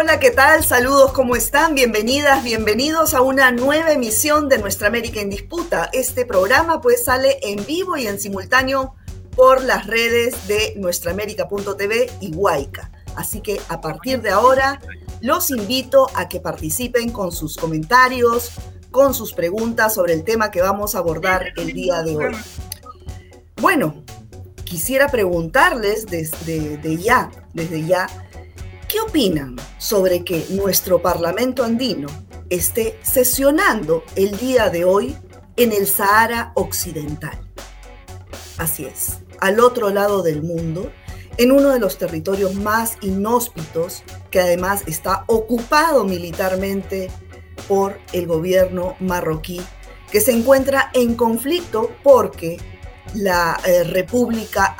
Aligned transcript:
Hola, 0.00 0.18
¿qué 0.18 0.30
tal? 0.30 0.64
Saludos, 0.64 1.12
¿cómo 1.12 1.36
están? 1.36 1.74
Bienvenidas, 1.74 2.42
bienvenidos 2.42 3.12
a 3.12 3.20
una 3.20 3.50
nueva 3.50 3.92
emisión 3.92 4.48
de 4.48 4.56
Nuestra 4.56 4.88
América 4.88 5.20
en 5.20 5.28
Disputa. 5.28 5.90
Este 5.92 6.24
programa 6.24 6.80
pues 6.80 7.04
sale 7.04 7.38
en 7.42 7.66
vivo 7.66 7.98
y 7.98 8.06
en 8.06 8.18
simultáneo 8.18 8.94
por 9.36 9.62
las 9.62 9.86
redes 9.86 10.48
de 10.48 10.72
nuestraamérica.tv 10.76 12.10
y 12.22 12.34
Huayca. 12.34 12.90
Así 13.14 13.42
que 13.42 13.60
a 13.68 13.82
partir 13.82 14.22
de 14.22 14.30
ahora 14.30 14.80
los 15.20 15.50
invito 15.50 16.06
a 16.14 16.30
que 16.30 16.40
participen 16.40 17.12
con 17.12 17.30
sus 17.30 17.58
comentarios, 17.58 18.52
con 18.90 19.12
sus 19.12 19.34
preguntas 19.34 19.92
sobre 19.92 20.14
el 20.14 20.24
tema 20.24 20.50
que 20.50 20.62
vamos 20.62 20.94
a 20.94 21.00
abordar 21.00 21.52
el 21.58 21.74
día 21.74 22.02
de 22.02 22.16
hoy. 22.16 22.36
Bueno, 23.60 24.02
quisiera 24.64 25.08
preguntarles 25.08 26.06
desde 26.06 26.96
ya, 26.96 27.30
desde 27.52 27.84
ya, 27.84 28.06
¿Qué 28.90 28.98
opinan 28.98 29.54
sobre 29.78 30.24
que 30.24 30.44
nuestro 30.50 31.00
Parlamento 31.00 31.62
andino 31.62 32.08
esté 32.48 32.98
sesionando 33.02 34.02
el 34.16 34.36
día 34.36 34.68
de 34.68 34.84
hoy 34.84 35.16
en 35.56 35.70
el 35.70 35.86
Sahara 35.86 36.50
Occidental? 36.56 37.38
Así 38.58 38.86
es, 38.86 39.18
al 39.38 39.60
otro 39.60 39.90
lado 39.90 40.24
del 40.24 40.42
mundo, 40.42 40.90
en 41.36 41.52
uno 41.52 41.68
de 41.68 41.78
los 41.78 41.98
territorios 41.98 42.56
más 42.56 42.98
inhóspitos, 43.00 44.02
que 44.32 44.40
además 44.40 44.82
está 44.86 45.22
ocupado 45.28 46.02
militarmente 46.02 47.12
por 47.68 47.96
el 48.12 48.26
gobierno 48.26 48.96
marroquí, 48.98 49.60
que 50.10 50.20
se 50.20 50.32
encuentra 50.32 50.90
en 50.94 51.14
conflicto 51.14 51.92
porque 52.02 52.56
la 53.14 53.56
eh, 53.64 53.84
República 53.84 54.74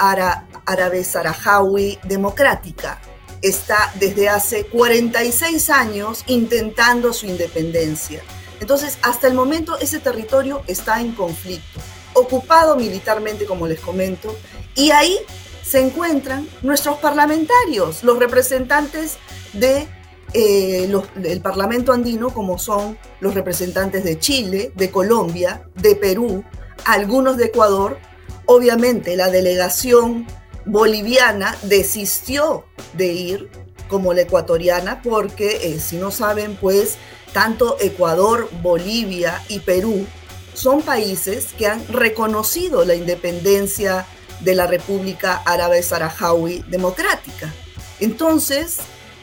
Árabe 0.67 1.05
Saharaui 1.05 2.01
Democrática 2.03 3.01
está 3.43 3.93
desde 3.99 4.29
hace 4.29 4.67
46 4.67 5.71
años 5.71 6.25
intentando 6.27 7.13
su 7.13 7.27
independencia. 7.27 8.23
Entonces, 8.61 8.99
hasta 9.03 9.27
el 9.27 9.35
momento 9.35 9.79
ese 9.79 10.01
territorio 10.01 10.63
está 10.67 11.01
en 11.01 11.13
conflicto, 11.13 11.81
ocupado 12.13 12.77
militarmente, 12.77 13.47
como 13.47 13.67
les 13.67 13.81
comento, 13.81 14.37
y 14.75 14.91
ahí 14.91 15.19
se 15.63 15.81
encuentran 15.81 16.49
nuestros 16.63 16.99
parlamentarios, 16.99 18.03
los 18.03 18.19
representantes 18.19 19.17
de 19.53 19.89
eh, 20.33 20.89
del 21.17 21.41
Parlamento 21.41 21.93
andino, 21.93 22.33
como 22.33 22.57
son 22.57 22.97
los 23.19 23.35
representantes 23.35 24.05
de 24.05 24.19
Chile, 24.19 24.73
de 24.77 24.91
Colombia, 24.91 25.65
de 25.75 25.97
Perú, 25.97 26.45
algunos 26.85 27.37
de 27.37 27.47
Ecuador, 27.47 27.99
obviamente 28.47 29.17
la 29.17 29.29
delegación 29.29 30.27
boliviana 30.65 31.57
desistió 31.63 32.65
de 32.95 33.07
ir 33.07 33.51
como 33.89 34.15
la 34.15 34.23
ecuatoriana 34.23 35.03
porque 35.03 35.73
eh, 35.75 35.81
si 35.81 35.97
no 35.97 36.11
saben 36.11 36.57
pues 36.57 36.97
tanto 37.33 37.77
Ecuador, 37.81 38.49
Bolivia 38.63 39.43
y 39.49 39.61
Perú 39.61 40.07
son 40.55 40.83
países 40.83 41.49
que 41.57 41.67
han 41.67 41.87
reconocido 41.89 42.85
la 42.85 42.95
independencia 42.95 44.07
de 44.41 44.55
la 44.55 44.67
República 44.67 45.43
Árabe 45.45 45.83
Saharaui 45.83 46.65
Democrática. 46.69 47.53
Entonces, 48.01 48.79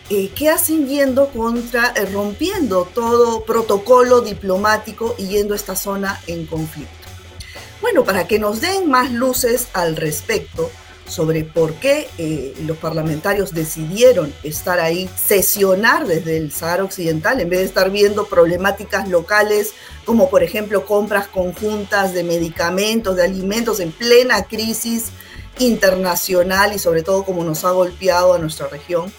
eh, 0.10 0.32
¿qué 0.36 0.50
hacen 0.50 0.88
yendo 0.88 1.30
contra, 1.30 1.94
eh, 1.96 2.06
rompiendo 2.06 2.86
todo 2.94 3.44
protocolo 3.44 4.22
diplomático 4.22 5.16
y 5.18 5.28
yendo 5.28 5.54
a 5.54 5.58
esta 5.58 5.76
zona 5.76 6.22
en 6.28 6.46
conflicto? 6.46 6.92
Bueno, 7.82 8.04
para 8.04 8.28
que 8.28 8.40
nos 8.40 8.62
den 8.62 8.90
más 8.90 9.12
luces 9.12 9.68
al 9.74 9.96
respecto, 9.96 10.72
sobre 11.08 11.44
por 11.44 11.74
qué 11.76 12.10
eh, 12.18 12.54
los 12.66 12.78
parlamentarios 12.78 13.54
decidieron 13.54 14.34
estar 14.44 14.80
ahí, 14.80 15.10
sesionar 15.16 16.06
desde 16.06 16.38
el 16.38 16.52
Sahara 16.52 16.84
Occidental, 16.84 17.40
en 17.40 17.50
vez 17.50 17.60
de 17.60 17.66
estar 17.66 17.90
viendo 17.90 18.28
problemáticas 18.28 19.08
locales, 19.08 19.74
como 20.06 20.30
por 20.30 20.44
ejemplo 20.44 20.86
compras 20.86 21.28
conjuntas 21.28 22.14
de 22.14 22.24
medicamentos, 22.24 23.16
de 23.16 23.24
alimentos 23.24 23.80
en 23.80 23.92
plena 23.92 24.44
crisis 24.44 25.12
internacional 25.60 26.74
y 26.74 26.80
sobre 26.80 27.04
todo 27.04 27.24
como 27.24 27.44
nos 27.44 27.64
ha 27.64 27.72
golpeado 27.72 28.34
a 28.34 28.40
nuestra 28.40 28.68
región. 28.68 29.12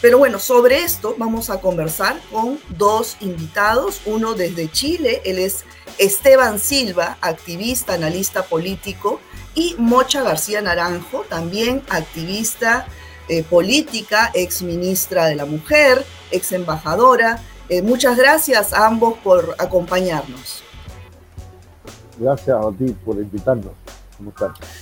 Pero 0.00 0.18
bueno, 0.18 0.38
sobre 0.38 0.82
esto 0.82 1.16
vamos 1.18 1.50
a 1.50 1.60
conversar 1.60 2.20
con 2.30 2.60
dos 2.76 3.16
invitados, 3.20 4.00
uno 4.06 4.34
desde 4.34 4.70
Chile, 4.70 5.22
él 5.24 5.38
es 5.38 5.64
Esteban 5.98 6.60
Silva, 6.60 7.18
activista, 7.20 7.94
analista 7.94 8.44
político, 8.44 9.20
y 9.58 9.74
Mocha 9.76 10.22
García 10.22 10.62
Naranjo, 10.62 11.24
también 11.28 11.82
activista 11.90 12.86
eh, 13.28 13.42
política, 13.42 14.30
ex 14.32 14.62
ministra 14.62 15.26
de 15.26 15.34
la 15.34 15.46
Mujer, 15.46 16.04
ex 16.30 16.52
embajadora. 16.52 17.40
Eh, 17.68 17.82
muchas 17.82 18.16
gracias 18.16 18.72
a 18.72 18.86
ambos 18.86 19.18
por 19.24 19.56
acompañarnos. 19.58 20.62
Gracias 22.20 22.56
a 22.56 22.70
ti 22.78 22.94
por 23.04 23.16
invitarnos. 23.16 23.72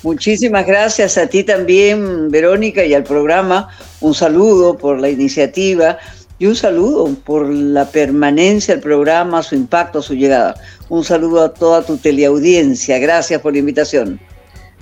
Muchísimas 0.03 0.67
gracias 0.67 1.17
a 1.17 1.27
ti 1.27 1.43
también, 1.43 2.31
Verónica, 2.31 2.85
y 2.85 2.93
al 2.93 3.05
programa. 3.05 3.71
Un 4.03 4.13
saludo 4.13 4.77
por 4.77 5.01
la 5.01 5.09
iniciativa 5.09 5.99
y 6.39 6.47
un 6.47 6.55
saludo 6.55 7.09
por 7.25 7.49
la 7.49 7.87
permanencia 7.87 8.75
del 8.75 8.83
programa, 8.83 9.43
su 9.43 9.55
impacto, 9.55 10.03
su 10.03 10.15
llegada. 10.15 10.55
Un 10.91 11.03
saludo 11.03 11.43
a 11.43 11.55
toda 11.55 11.83
tu 11.83 11.97
teleaudiencia. 11.97 12.99
Gracias 12.99 13.41
por 13.41 13.55
la 13.55 13.61
invitación. 13.61 14.21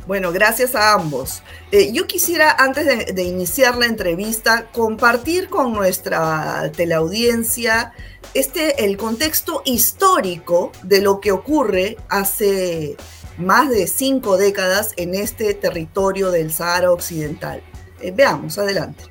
Bueno, 0.07 0.33
gracias 0.33 0.75
a 0.75 0.93
ambos. 0.93 1.43
Eh, 1.73 1.93
yo 1.93 2.07
quisiera, 2.07 2.55
antes 2.59 3.15
de, 3.15 3.23
iniciar 3.23 3.77
la 3.77 3.87
entrevista, 3.87 4.67
compartir 4.71 5.49
con 5.49 5.73
nuestra 5.73 6.71
teleaudiencia 6.77 7.93
este, 8.35 8.85
el 8.85 8.99
contexto 8.99 9.63
histórico 9.65 10.73
de 10.83 11.01
lo 11.01 11.21
que 11.21 11.33
ocurre 11.33 11.97
hace 12.11 12.97
más 13.39 13.71
de 13.71 13.87
cinco 13.87 14.37
décadas 14.37 14.93
en 14.97 15.15
este 15.15 15.55
territorio 15.55 16.31
del 16.31 16.53
Sahara 16.53 16.93
Occidental. 16.93 17.63
Eh, 18.01 18.13
veamos, 18.15 18.59
adelante. 18.59 19.05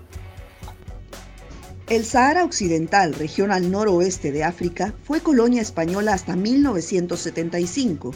El 1.89 2.05
Sahara 2.05 2.45
Occidental, 2.45 3.15
región 3.15 3.51
al 3.51 3.71
noroeste 3.71 4.31
de 4.31 4.43
África, 4.43 4.93
fue 5.03 5.21
colonia 5.21 5.61
española 5.61 6.13
hasta 6.13 6.35
1975 6.35 8.13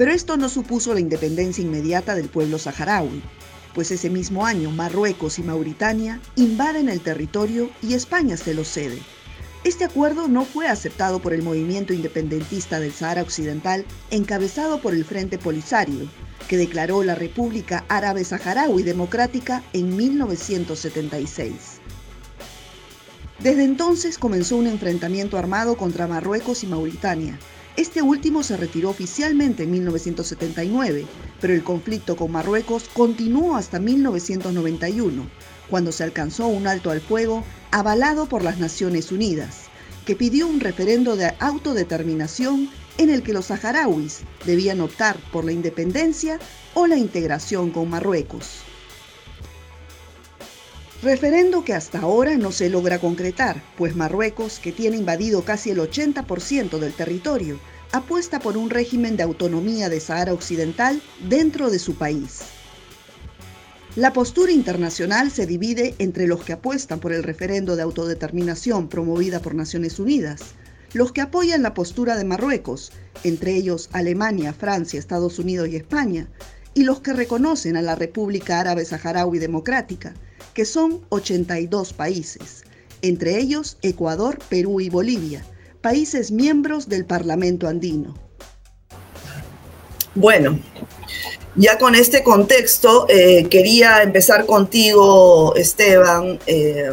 pero 0.00 0.12
esto 0.12 0.38
no 0.38 0.48
supuso 0.48 0.94
la 0.94 1.00
independencia 1.00 1.60
inmediata 1.60 2.14
del 2.14 2.30
pueblo 2.30 2.58
saharaui, 2.58 3.22
pues 3.74 3.90
ese 3.90 4.08
mismo 4.08 4.46
año 4.46 4.70
Marruecos 4.70 5.38
y 5.38 5.42
Mauritania 5.42 6.22
invaden 6.36 6.88
el 6.88 7.02
territorio 7.02 7.68
y 7.82 7.92
España 7.92 8.38
se 8.38 8.54
lo 8.54 8.64
cede. 8.64 8.98
Este 9.62 9.84
acuerdo 9.84 10.26
no 10.26 10.46
fue 10.46 10.68
aceptado 10.68 11.18
por 11.18 11.34
el 11.34 11.42
movimiento 11.42 11.92
independentista 11.92 12.80
del 12.80 12.94
Sahara 12.94 13.20
Occidental 13.20 13.84
encabezado 14.10 14.80
por 14.80 14.94
el 14.94 15.04
Frente 15.04 15.36
Polisario, 15.36 16.08
que 16.48 16.56
declaró 16.56 17.04
la 17.04 17.14
República 17.14 17.84
Árabe 17.90 18.24
Saharaui 18.24 18.82
Democrática 18.82 19.62
en 19.74 19.94
1976. 19.94 21.52
Desde 23.40 23.64
entonces 23.64 24.16
comenzó 24.16 24.56
un 24.56 24.66
enfrentamiento 24.66 25.36
armado 25.36 25.76
contra 25.76 26.06
Marruecos 26.06 26.64
y 26.64 26.68
Mauritania, 26.68 27.38
este 27.80 28.02
último 28.02 28.42
se 28.42 28.58
retiró 28.58 28.90
oficialmente 28.90 29.62
en 29.62 29.70
1979, 29.70 31.06
pero 31.40 31.54
el 31.54 31.64
conflicto 31.64 32.14
con 32.14 32.30
Marruecos 32.30 32.90
continuó 32.92 33.56
hasta 33.56 33.78
1991, 33.78 35.26
cuando 35.70 35.90
se 35.90 36.04
alcanzó 36.04 36.46
un 36.46 36.66
alto 36.66 36.90
al 36.90 37.00
fuego 37.00 37.42
avalado 37.70 38.26
por 38.26 38.42
las 38.42 38.58
Naciones 38.58 39.10
Unidas, 39.12 39.68
que 40.04 40.14
pidió 40.14 40.46
un 40.46 40.60
referendo 40.60 41.16
de 41.16 41.32
autodeterminación 41.38 42.68
en 42.98 43.08
el 43.08 43.22
que 43.22 43.32
los 43.32 43.46
saharauis 43.46 44.20
debían 44.44 44.82
optar 44.82 45.16
por 45.32 45.46
la 45.46 45.52
independencia 45.52 46.38
o 46.74 46.86
la 46.86 46.98
integración 46.98 47.70
con 47.70 47.88
Marruecos. 47.88 48.60
Referendo 51.02 51.64
que 51.64 51.72
hasta 51.72 52.00
ahora 52.00 52.36
no 52.36 52.52
se 52.52 52.68
logra 52.68 52.98
concretar, 52.98 53.62
pues 53.78 53.96
Marruecos, 53.96 54.58
que 54.58 54.70
tiene 54.70 54.98
invadido 54.98 55.42
casi 55.46 55.70
el 55.70 55.78
80% 55.78 56.78
del 56.78 56.92
territorio, 56.92 57.58
apuesta 57.92 58.38
por 58.38 58.56
un 58.56 58.70
régimen 58.70 59.16
de 59.16 59.24
autonomía 59.24 59.88
de 59.88 60.00
Sahara 60.00 60.32
Occidental 60.32 61.02
dentro 61.28 61.70
de 61.70 61.78
su 61.78 61.96
país. 61.96 62.40
La 63.96 64.12
postura 64.12 64.52
internacional 64.52 65.32
se 65.32 65.46
divide 65.46 65.96
entre 65.98 66.28
los 66.28 66.44
que 66.44 66.52
apuestan 66.52 67.00
por 67.00 67.12
el 67.12 67.24
referendo 67.24 67.74
de 67.74 67.82
autodeterminación 67.82 68.88
promovida 68.88 69.40
por 69.40 69.56
Naciones 69.56 69.98
Unidas, 69.98 70.40
los 70.92 71.10
que 71.10 71.20
apoyan 71.20 71.62
la 71.62 71.74
postura 71.74 72.16
de 72.16 72.24
Marruecos, 72.24 72.92
entre 73.24 73.56
ellos 73.56 73.88
Alemania, 73.92 74.52
Francia, 74.52 74.98
Estados 74.98 75.40
Unidos 75.40 75.68
y 75.68 75.76
España, 75.76 76.28
y 76.74 76.84
los 76.84 77.00
que 77.00 77.12
reconocen 77.12 77.76
a 77.76 77.82
la 77.82 77.96
República 77.96 78.60
Árabe 78.60 78.84
Saharaui 78.84 79.40
Democrática, 79.40 80.14
que 80.54 80.64
son 80.64 81.00
82 81.08 81.92
países, 81.92 82.62
entre 83.02 83.38
ellos 83.38 83.76
Ecuador, 83.82 84.38
Perú 84.48 84.80
y 84.80 84.88
Bolivia, 84.88 85.44
países 85.80 86.30
miembros 86.30 86.88
del 86.88 87.04
Parlamento 87.04 87.68
andino. 87.68 88.14
Bueno, 90.14 90.58
ya 91.56 91.78
con 91.78 91.94
este 91.94 92.22
contexto, 92.22 93.06
eh, 93.08 93.48
quería 93.48 94.02
empezar 94.02 94.46
contigo, 94.46 95.54
Esteban. 95.56 96.38
Eh, 96.46 96.90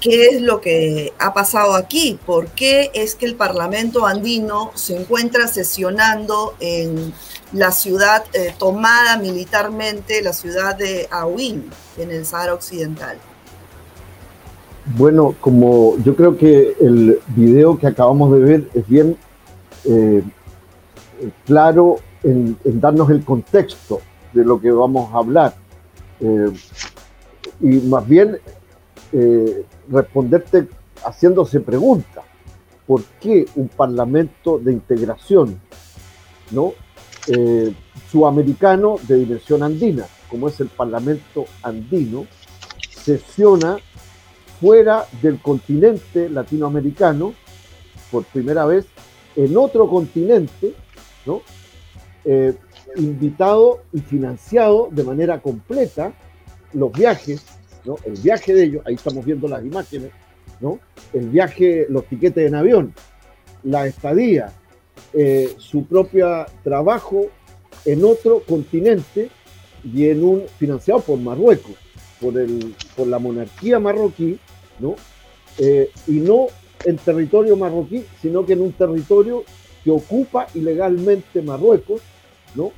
¿qué 0.00 0.28
es 0.28 0.40
lo 0.40 0.60
que 0.60 1.12
ha 1.18 1.32
pasado 1.34 1.74
aquí? 1.74 2.18
¿Por 2.26 2.48
qué 2.48 2.90
es 2.94 3.14
que 3.14 3.26
el 3.26 3.34
Parlamento 3.34 4.06
andino 4.06 4.70
se 4.74 4.96
encuentra 4.96 5.48
sesionando 5.48 6.54
en 6.60 7.12
la 7.52 7.72
ciudad 7.72 8.24
eh, 8.32 8.54
tomada 8.58 9.16
militarmente, 9.16 10.22
la 10.22 10.32
ciudad 10.32 10.76
de 10.76 11.08
Aouin, 11.10 11.70
en 11.98 12.10
el 12.10 12.26
Sahara 12.26 12.54
Occidental? 12.54 13.18
Bueno, 14.94 15.34
como 15.40 15.96
yo 16.04 16.14
creo 16.14 16.36
que 16.36 16.76
el 16.80 17.18
video 17.34 17.76
que 17.76 17.88
acabamos 17.88 18.32
de 18.32 18.38
ver 18.38 18.70
es 18.72 18.86
bien 18.86 19.16
eh, 19.84 20.22
claro 21.44 21.96
en, 22.22 22.56
darnos 22.64 23.10
el 23.10 23.24
contexto 23.24 24.00
de 24.32 24.44
lo 24.44 24.60
que 24.60 24.70
vamos 24.70 25.12
a 25.12 25.18
hablar. 25.18 25.54
Eh, 26.20 26.52
y 27.60 27.78
más 27.88 28.06
bien 28.06 28.38
eh, 29.12 29.64
responderte 29.88 30.68
haciéndose 31.04 31.60
preguntas. 31.60 32.24
¿Por 32.86 33.02
qué 33.20 33.44
un 33.56 33.66
parlamento 33.66 34.58
de 34.58 34.72
integración 34.72 35.60
¿no? 36.52 36.74
Sudamericano 38.08 38.98
de 39.08 39.16
dimensión 39.16 39.64
andina, 39.64 40.04
como 40.30 40.46
es 40.46 40.60
el 40.60 40.68
parlamento 40.68 41.44
andino, 41.64 42.24
sesiona 42.88 43.78
fuera 44.60 45.06
del 45.22 45.40
continente 45.40 46.28
latinoamericano 46.28 47.34
por 48.10 48.24
primera 48.24 48.66
vez 48.66 48.86
en 49.34 49.56
otro 49.56 49.88
continente. 49.88 50.74
Eh, 52.24 52.54
invitado 52.96 53.82
y 53.92 54.00
financiado 54.00 54.88
de 54.90 55.04
manera 55.04 55.40
completa 55.40 56.12
los 56.72 56.90
viajes, 56.92 57.44
el 58.04 58.20
viaje 58.20 58.54
de 58.54 58.64
ellos, 58.64 58.82
ahí 58.86 58.94
estamos 58.94 59.24
viendo 59.24 59.46
las 59.48 59.64
imágenes, 59.64 60.10
¿no? 60.60 60.80
el 61.12 61.28
viaje, 61.28 61.86
los 61.88 62.04
tiquetes 62.06 62.48
en 62.48 62.54
avión, 62.54 62.94
la 63.62 63.86
estadía, 63.86 64.52
eh, 65.12 65.54
su 65.58 65.84
propio 65.84 66.46
trabajo 66.64 67.26
en 67.84 68.04
otro 68.04 68.40
continente 68.40 69.30
y 69.84 70.08
en 70.08 70.24
un 70.24 70.42
financiado 70.58 71.00
por 71.00 71.18
Marruecos, 71.18 71.74
por, 72.20 72.38
el, 72.38 72.74
por 72.96 73.06
la 73.06 73.18
monarquía 73.18 73.78
marroquí, 73.78 74.38
¿no? 74.78 74.96
Eh, 75.58 75.90
y 76.06 76.12
no 76.12 76.46
en 76.84 76.96
territorio 76.98 77.56
marroquí, 77.56 78.04
sino 78.20 78.44
que 78.44 78.52
en 78.52 78.60
un 78.60 78.72
territorio 78.72 79.44
que 79.82 79.90
ocupa 79.90 80.46
ilegalmente 80.54 81.42
Marruecos, 81.42 82.00
¿no? 82.54 82.72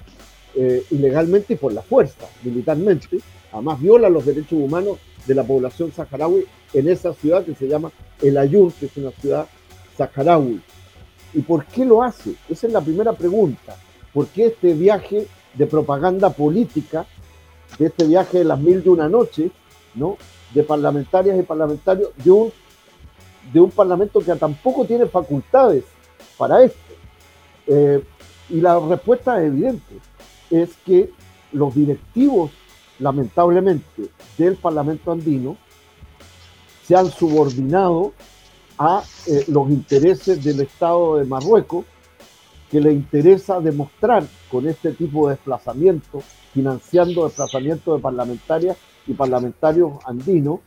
Eh, 0.55 0.85
ilegalmente 0.90 1.55
y 1.55 1.56
por 1.56 1.73
la 1.73 1.82
fuerza, 1.82 2.26
militarmente, 2.43 3.19
además 3.52 3.81
viola 3.81 4.08
los 4.08 4.25
derechos 4.25 4.52
humanos 4.52 4.99
de 5.26 5.35
la 5.35 5.44
población 5.44 5.93
saharaui 5.93 6.46
en 6.73 6.88
esa 6.88 7.12
ciudad 7.14 7.44
que 7.44 7.55
se 7.55 7.69
llama 7.69 7.93
El 8.23 8.38
Ayun, 8.38 8.73
que 8.73 8.87
es 8.87 8.96
una 8.96 9.11
ciudad 9.11 9.46
saharaui. 9.96 10.61
¿Y 11.35 11.40
por 11.40 11.67
qué 11.67 11.85
lo 11.85 12.02
hace? 12.02 12.35
Esa 12.49 12.67
es 12.67 12.73
la 12.73 12.81
primera 12.81 13.12
pregunta. 13.12 13.76
¿Por 14.12 14.26
qué 14.29 14.46
este 14.46 14.73
viaje 14.73 15.26
de 15.55 15.67
propaganda 15.67 16.31
política, 16.31 17.06
de 17.79 17.87
este 17.87 18.06
viaje 18.06 18.38
de 18.38 18.44
las 18.44 18.59
mil 18.59 18.82
de 18.82 18.91
una 18.91 19.09
noche, 19.09 19.50
¿no? 19.94 20.17
de 20.55 20.62
parlamentarias 20.62 21.38
y 21.38 21.43
parlamentarios 21.43 22.11
de 22.17 22.31
un, 22.31 22.53
de 23.53 23.61
un 23.61 23.70
parlamento 23.70 24.20
que 24.20 24.35
tampoco 24.35 24.85
tiene 24.85 25.06
facultades 25.06 25.85
para 26.37 26.62
esto? 26.62 26.79
Eh, 27.67 28.03
y 28.50 28.61
la 28.61 28.79
respuesta 28.81 29.41
es 29.41 29.49
evidente, 29.49 30.00
es 30.50 30.70
que 30.87 31.11
los 31.53 31.75
directivos, 31.75 32.50
lamentablemente, 32.99 34.09
del 34.37 34.56
Parlamento 34.56 35.12
andino 35.12 35.56
se 36.85 36.97
han 36.97 37.11
subordinado 37.11 38.12
a 38.79 39.03
eh, 39.26 39.44
los 39.49 39.69
intereses 39.69 40.43
del 40.43 40.61
Estado 40.61 41.17
de 41.17 41.25
Marruecos, 41.25 41.85
que 42.70 42.81
le 42.81 42.93
interesa 42.93 43.61
demostrar 43.61 44.25
con 44.50 44.69
este 44.69 44.93
tipo 44.93 45.29
de 45.29 45.35
desplazamiento, 45.35 46.20
financiando 46.53 47.25
desplazamientos 47.25 47.97
de 47.97 48.03
parlamentarias 48.03 48.76
y 49.06 49.15
parlamentarios 49.15 49.93
andinos, 50.05 50.61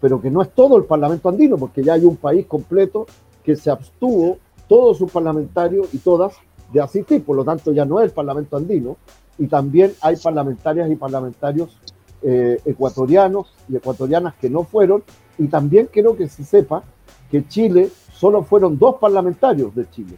pero 0.00 0.20
que 0.20 0.30
no 0.30 0.42
es 0.42 0.50
todo 0.50 0.76
el 0.76 0.84
Parlamento 0.84 1.28
andino, 1.28 1.56
porque 1.56 1.82
ya 1.82 1.94
hay 1.94 2.04
un 2.04 2.16
país 2.16 2.46
completo 2.46 3.06
que 3.42 3.56
se 3.56 3.70
abstuvo, 3.70 4.38
todos 4.68 4.98
sus 4.98 5.10
parlamentarios 5.10 5.92
y 5.94 5.98
todas, 5.98 6.34
de 6.72 6.80
asistir, 6.80 7.24
por 7.24 7.36
lo 7.36 7.44
tanto 7.44 7.72
ya 7.72 7.84
no 7.84 8.00
es 8.00 8.06
el 8.06 8.10
Parlamento 8.10 8.56
andino, 8.56 8.96
y 9.38 9.46
también 9.46 9.92
hay 10.00 10.16
parlamentarias 10.16 10.90
y 10.90 10.96
parlamentarios 10.96 11.78
eh, 12.22 12.60
ecuatorianos 12.64 13.54
y 13.68 13.76
ecuatorianas 13.76 14.34
que 14.34 14.50
no 14.50 14.64
fueron, 14.64 15.04
y 15.38 15.46
también 15.46 15.88
quiero 15.92 16.16
que 16.16 16.28
se 16.28 16.44
sepa 16.44 16.82
que 17.30 17.46
Chile 17.46 17.90
solo 18.12 18.42
fueron 18.42 18.78
dos 18.78 18.96
parlamentarios 18.96 19.74
de 19.74 19.88
Chile, 19.90 20.16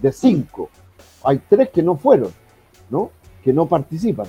de 0.00 0.12
cinco. 0.12 0.68
Hay 1.24 1.40
tres 1.48 1.70
que 1.70 1.82
no 1.82 1.96
fueron, 1.96 2.30
¿no? 2.90 3.10
Que 3.42 3.52
no 3.52 3.66
participan. 3.66 4.26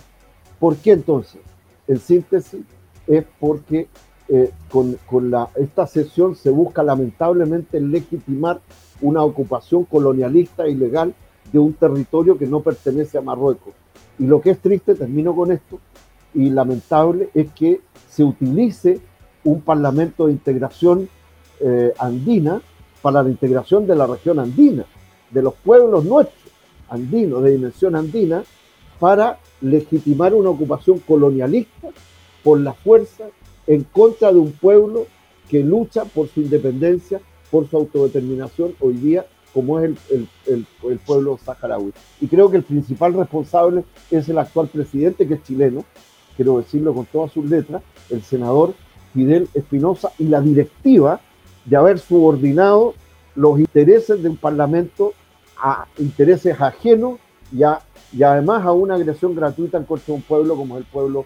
¿Por 0.59 0.77
qué 0.77 0.91
entonces? 0.91 1.41
En 1.87 1.99
síntesis, 1.99 2.61
es 3.07 3.25
porque 3.39 3.87
eh, 4.29 4.51
con, 4.69 4.97
con 5.05 5.29
la, 5.29 5.49
esta 5.55 5.85
sesión 5.87 6.35
se 6.35 6.49
busca 6.49 6.81
lamentablemente 6.83 7.81
legitimar 7.81 8.61
una 9.01 9.23
ocupación 9.23 9.83
colonialista 9.83 10.67
ilegal 10.67 11.13
de 11.51 11.59
un 11.59 11.73
territorio 11.73 12.37
que 12.37 12.47
no 12.47 12.61
pertenece 12.61 13.17
a 13.17 13.21
Marruecos. 13.21 13.73
Y 14.17 14.25
lo 14.25 14.39
que 14.39 14.51
es 14.51 14.59
triste, 14.59 14.95
termino 14.95 15.35
con 15.35 15.51
esto, 15.51 15.79
y 16.33 16.49
lamentable, 16.49 17.29
es 17.33 17.51
que 17.51 17.81
se 18.09 18.23
utilice 18.23 18.99
un 19.43 19.61
parlamento 19.61 20.27
de 20.27 20.33
integración 20.33 21.09
eh, 21.59 21.93
andina 21.99 22.61
para 23.01 23.21
la 23.21 23.29
integración 23.29 23.85
de 23.85 23.95
la 23.95 24.07
región 24.07 24.39
andina, 24.39 24.85
de 25.33 25.41
los 25.41 25.53
pueblos 25.55 26.05
nuestros, 26.05 26.51
andinos, 26.89 27.43
de 27.43 27.51
dimensión 27.51 27.95
andina, 27.95 28.43
para 28.99 29.39
legitimar 29.61 30.33
una 30.33 30.49
ocupación 30.49 30.99
colonialista 30.99 31.89
por 32.43 32.59
la 32.59 32.73
fuerza 32.73 33.25
en 33.67 33.83
contra 33.83 34.31
de 34.31 34.39
un 34.39 34.51
pueblo 34.51 35.07
que 35.49 35.63
lucha 35.63 36.05
por 36.05 36.27
su 36.27 36.41
independencia, 36.41 37.21
por 37.49 37.69
su 37.69 37.77
autodeterminación 37.77 38.75
hoy 38.79 38.93
día 38.93 39.25
como 39.53 39.79
es 39.79 39.91
el, 40.09 40.65
pueblo 41.05 41.37
saharaui. 41.37 41.93
Y 42.19 42.27
creo 42.27 42.49
que 42.49 42.57
el 42.57 42.63
principal 42.63 43.13
responsable 43.13 43.83
es 44.09 44.27
el 44.27 44.39
actual 44.39 44.67
presidente, 44.67 45.27
que 45.27 45.35
es 45.35 45.43
chileno, 45.43 45.85
quiero 46.35 46.57
decirlo 46.57 46.93
con 46.93 47.05
todas 47.05 47.31
sus 47.31 47.45
letras, 47.45 47.83
el 48.09 48.23
senador 48.23 48.73
Fidel 49.13 49.47
Espinosa 49.53 50.11
y 50.17 50.23
la 50.25 50.41
directiva 50.41 51.21
de 51.65 51.77
haber 51.77 51.99
subordinado 51.99 52.95
los 53.35 53.59
intereses 53.59 54.21
de 54.21 54.29
un 54.29 54.37
parlamento 54.37 55.13
a 55.63 55.87
intereses 55.97 56.59
ajenos 56.59 57.19
y, 57.53 57.61
y 58.11 58.23
además 58.23 58.65
a 58.65 58.73
una 58.73 58.95
agresión 58.95 59.33
gratuita 59.33 59.77
en 59.77 59.85
contra 59.85 60.07
de 60.07 60.11
un 60.11 60.21
pueblo 60.21 60.57
como 60.57 60.75
es 60.75 60.81
el 60.81 60.91
pueblo 60.91 61.25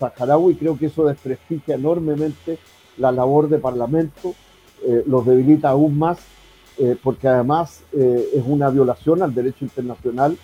saharaui. 0.00 0.56
Creo 0.56 0.78
que 0.78 0.86
eso 0.86 1.04
desprestigia 1.04 1.74
enormemente 1.74 2.58
la 2.96 3.12
labor 3.12 3.48
de 3.48 3.58
parlamento, 3.58 4.34
eh, 4.86 5.04
los 5.06 5.26
debilita 5.26 5.68
aún 5.68 5.98
más 5.98 6.18
eh, 6.78 6.96
porque 7.02 7.28
además 7.28 7.82
eh, 7.92 8.30
es 8.34 8.42
una 8.46 8.70
violación 8.70 9.22
al 9.22 9.34
derecho 9.34 9.64
internacional 9.64 10.36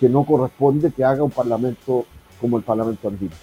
que 0.00 0.08
no 0.08 0.26
corresponde 0.26 0.90
que 0.90 1.04
haga 1.04 1.22
un 1.22 1.30
parlamento 1.30 2.04
como 2.40 2.58
el 2.58 2.64
Parlamento 2.64 3.08
andino. 3.08 3.34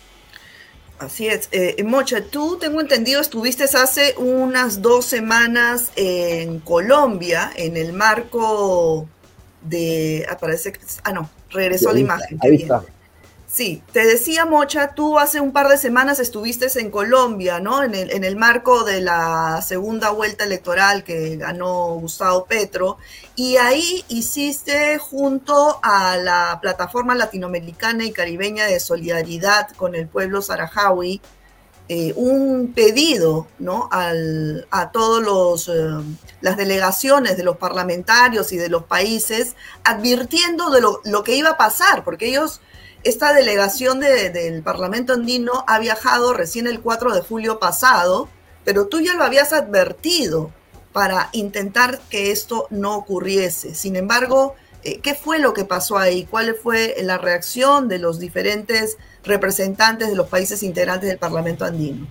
Así 1.00 1.27
es. 1.27 1.50
Mocha, 1.83 2.24
tú 2.24 2.57
tengo 2.57 2.79
entendido, 2.79 3.19
estuviste 3.19 3.65
hace 3.65 4.15
unas 4.17 4.81
dos 4.81 5.05
semanas 5.05 5.91
en 5.97 6.59
Colombia 6.59 7.51
en 7.57 7.75
el 7.75 7.91
marco 7.91 9.05
de, 9.67 10.25
aparece, 10.29 10.74
ah, 11.03 11.12
no, 11.12 11.29
regresó 11.50 11.91
la 11.93 12.00
imagen. 12.00 12.39
Ahí 12.41 12.55
está. 12.55 12.84
Sí, 13.55 13.81
te 13.93 14.05
decía 14.05 14.43
Mocha, 14.43 14.95
tú 14.95 15.17
hace 15.17 15.39
un 15.39 15.53
par 15.53 15.69
de 15.69 15.77
semanas 15.77 16.19
estuviste 16.19 16.67
en 16.77 16.91
Colombia, 16.91 17.62
¿no? 17.62 17.84
En 17.84 17.95
el, 17.95 18.12
en 18.12 18.25
el, 18.25 18.36
marco 18.36 18.84
de 18.84 19.00
la 19.00 19.62
segunda 19.65 20.10
vuelta 20.10 20.43
electoral 20.43 21.05
que 21.05 21.38
ganó 21.38 21.95
Gustavo 21.95 22.43
Petro, 22.43 22.98
y 23.38 23.55
ahí 23.55 24.03
hiciste 24.10 24.98
junto 24.98 25.79
a 25.84 26.17
la 26.17 26.60
plataforma 26.62 27.15
latinoamericana 27.15 28.03
y 28.03 28.12
caribeña 28.12 28.65
de 28.65 28.81
solidaridad 28.81 29.69
con 29.77 29.95
el 29.95 30.10
pueblo 30.10 30.41
saharaui 30.41 31.22
eh, 31.88 32.13
un 32.15 32.74
pedido, 32.74 33.48
¿no? 33.60 33.89
Al, 33.92 34.68
a 34.72 34.92
todos 34.92 35.24
los 35.24 35.68
eh, 35.68 36.04
las 36.42 36.58
delegaciones 36.58 37.38
de 37.38 37.44
los 37.44 37.58
parlamentarios 37.58 38.51
y 38.51 38.58
de 38.58 38.70
los 38.70 38.84
países, 38.84 39.56
advirtiendo 39.84 40.70
de 40.72 40.82
lo, 40.82 41.01
lo 41.04 41.24
que 41.24 41.36
iba 41.36 41.51
a 41.51 41.58
pasar, 41.58 42.04
porque 42.04 42.27
ellos 42.27 42.62
esta 43.06 43.34
delegación 43.34 44.00
del 44.00 44.63
Parlamento 44.63 45.13
andino 45.13 45.63
ha 45.68 45.77
viajado 45.77 46.34
recién 46.34 46.65
el 46.65 46.82
4 46.82 47.13
de 47.13 47.22
julio 47.22 47.60
pasado, 47.60 48.30
pero 48.63 48.88
tú 48.88 49.00
ya 49.00 49.13
lo 49.13 49.24
habías 49.24 49.54
advertido 49.54 50.51
para 50.92 51.30
intentar 51.32 52.00
que 52.10 52.32
esto 52.32 52.65
no 52.72 52.96
ocurriese. 52.96 53.75
Sin 53.75 53.96
embargo, 53.96 54.56
eh, 54.84 55.01
¿qué 55.01 55.13
fue 55.13 55.38
lo 55.38 55.54
que 55.54 55.65
pasó 55.65 56.00
ahí? 56.00 56.25
¿Cuál 56.25 56.56
fue 56.56 56.96
la 57.04 57.20
reacción 57.20 57.88
de 57.88 58.00
los 58.00 58.18
diferentes 58.18 58.98
representantes 59.25 60.10
de 60.10 60.15
los 60.15 60.27
países 60.27 60.63
integrantes 60.63 61.10
del 61.10 61.17
Parlamento 61.17 61.65
andino. 61.65 62.08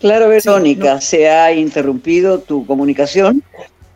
Claro, 0.00 0.28
Verónica, 0.30 1.00
se 1.00 1.30
ha 1.30 1.52
interrumpido 1.52 2.40
tu 2.40 2.66
comunicación, 2.66 3.44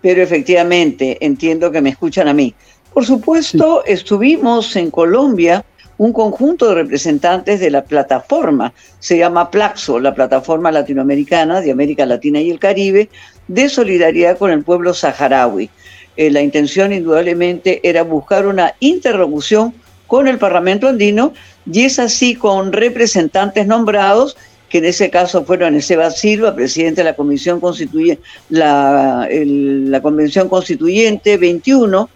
pero 0.00 0.22
efectivamente 0.22 1.18
entiendo 1.20 1.72
que 1.72 1.80
me 1.80 1.90
escuchan 1.90 2.28
a 2.28 2.32
mí. 2.32 2.54
Por 2.94 3.04
supuesto, 3.04 3.84
estuvimos 3.84 4.76
en 4.76 4.92
Colombia 4.92 5.64
un 5.98 6.12
conjunto 6.12 6.68
de 6.68 6.74
representantes 6.74 7.60
de 7.60 7.70
la 7.70 7.84
plataforma, 7.84 8.72
se 8.98 9.18
llama 9.18 9.50
Plaxo, 9.50 9.98
la 9.98 10.14
plataforma 10.14 10.70
latinoamericana 10.70 11.60
de 11.60 11.70
América 11.70 12.04
Latina 12.06 12.40
y 12.40 12.50
el 12.50 12.58
Caribe, 12.58 13.08
de 13.48 13.68
solidaridad 13.68 14.38
con 14.38 14.50
el 14.50 14.62
pueblo 14.62 14.92
saharaui. 14.92 15.70
Eh, 16.16 16.30
la 16.30 16.42
intención 16.42 16.92
indudablemente 16.92 17.80
era 17.82 18.02
buscar 18.02 18.46
una 18.46 18.74
interlocución 18.80 19.74
con 20.06 20.28
el 20.28 20.38
Parlamento 20.38 20.88
andino 20.88 21.32
y 21.70 21.84
es 21.84 21.98
así 21.98 22.34
con 22.34 22.72
representantes 22.72 23.66
nombrados 23.66 24.36
que 24.68 24.78
en 24.78 24.86
ese 24.86 25.10
caso 25.10 25.44
fueron 25.44 25.76
Esteban 25.76 26.10
Silva, 26.10 26.54
presidente 26.54 27.02
de 27.02 27.04
la 27.04 27.16
Comisión 27.16 27.60
Constituyente, 27.60 28.22
la, 28.48 29.28
la 29.30 30.02
Convención 30.02 30.48
Constituyente 30.48 31.36
21, 31.36 32.10